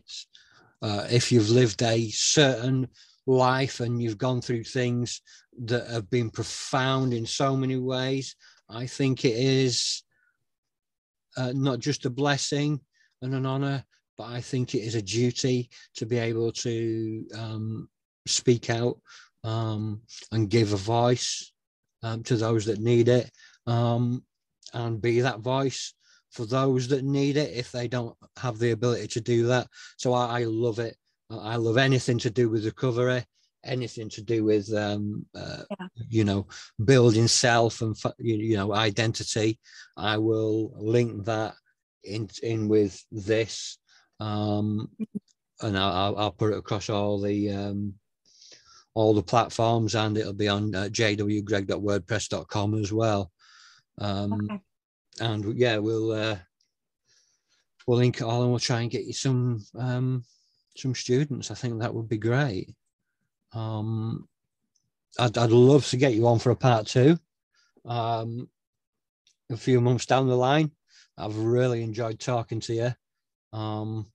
[0.81, 2.87] uh, if you've lived a certain
[3.25, 5.21] life and you've gone through things
[5.65, 8.35] that have been profound in so many ways
[8.69, 10.03] i think it is
[11.37, 12.79] uh, not just a blessing
[13.21, 13.83] and an honor
[14.17, 17.87] but i think it is a duty to be able to um,
[18.27, 18.97] speak out
[19.43, 20.01] um,
[20.31, 21.51] and give a voice
[22.03, 23.31] um, to those that need it
[23.65, 24.23] um,
[24.73, 25.93] and be that voice
[26.31, 29.67] for those that need it if they don't have the ability to do that.
[29.97, 30.95] So I, I love it.
[31.29, 33.25] I love anything to do with recovery,
[33.65, 35.87] anything to do with um, uh, yeah.
[36.09, 36.47] you know
[36.85, 39.59] building self and you know identity.
[39.97, 41.55] I will link that
[42.03, 43.77] in in with this,
[44.19, 45.67] um, mm-hmm.
[45.67, 47.93] and I'll, I'll put it across all the um,
[48.97, 53.31] all the platforms and it'll be on uh, jwgreg.wordpress.com as well.
[53.99, 54.59] Um, okay.
[55.19, 56.37] And yeah, we'll uh,
[57.85, 60.23] we'll link it all and we'll try and get you some um,
[60.75, 61.51] some students.
[61.51, 62.73] I think that would be great.
[63.53, 64.27] Um,
[65.19, 67.19] I'd, I'd love to get you on for a part two.
[67.85, 68.49] Um,
[69.51, 70.71] a few months down the line,
[71.19, 73.57] I've really enjoyed talking to you.
[73.57, 74.07] Um,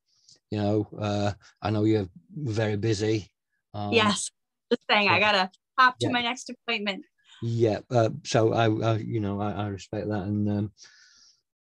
[0.50, 1.32] you know, uh,
[1.62, 3.30] I know you're very busy.
[3.74, 4.28] Um, yes
[4.72, 6.12] just saying I gotta hop to yeah.
[6.12, 7.04] my next appointment.
[7.42, 7.80] Yeah.
[7.90, 10.72] Uh, so I, I, you know, I, I respect that, and um,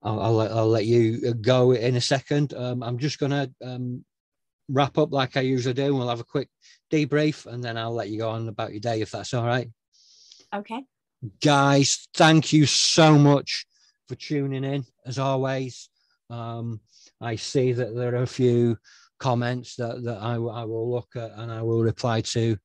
[0.03, 2.55] I'll, I'll, let, I'll let you go in a second.
[2.55, 4.05] Um, I'm just gonna um,
[4.69, 5.95] wrap up like I usually do.
[5.95, 6.49] We'll have a quick
[6.91, 9.69] debrief, and then I'll let you go on about your day if that's all right.
[10.55, 10.85] Okay.
[11.41, 13.67] Guys, thank you so much
[14.09, 14.85] for tuning in.
[15.07, 15.89] As always,
[16.31, 16.81] um,
[17.21, 18.77] I see that there are a few
[19.19, 22.59] comments that, that I, I will look at and I will reply to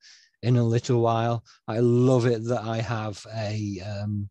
[0.43, 1.43] in a little while.
[1.67, 4.29] I love it that I have a um,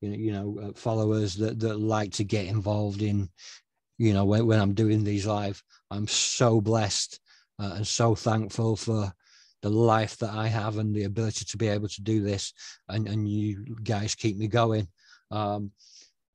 [0.00, 3.28] you know, you know uh, followers that that like to get involved in
[3.98, 5.62] you know when, when I'm doing these live.
[5.90, 7.20] I'm so blessed
[7.58, 9.12] uh, and so thankful for
[9.62, 12.52] the life that I have and the ability to be able to do this.
[12.88, 14.88] And and you guys keep me going.
[15.30, 15.70] Um,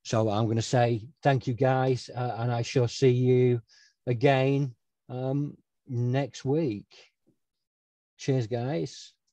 [0.04, 3.62] so I'm going to say thank you guys, uh, and I shall see you
[4.08, 4.74] again
[5.10, 5.58] um,
[5.88, 6.88] next week.
[8.18, 9.14] Cheers, guys.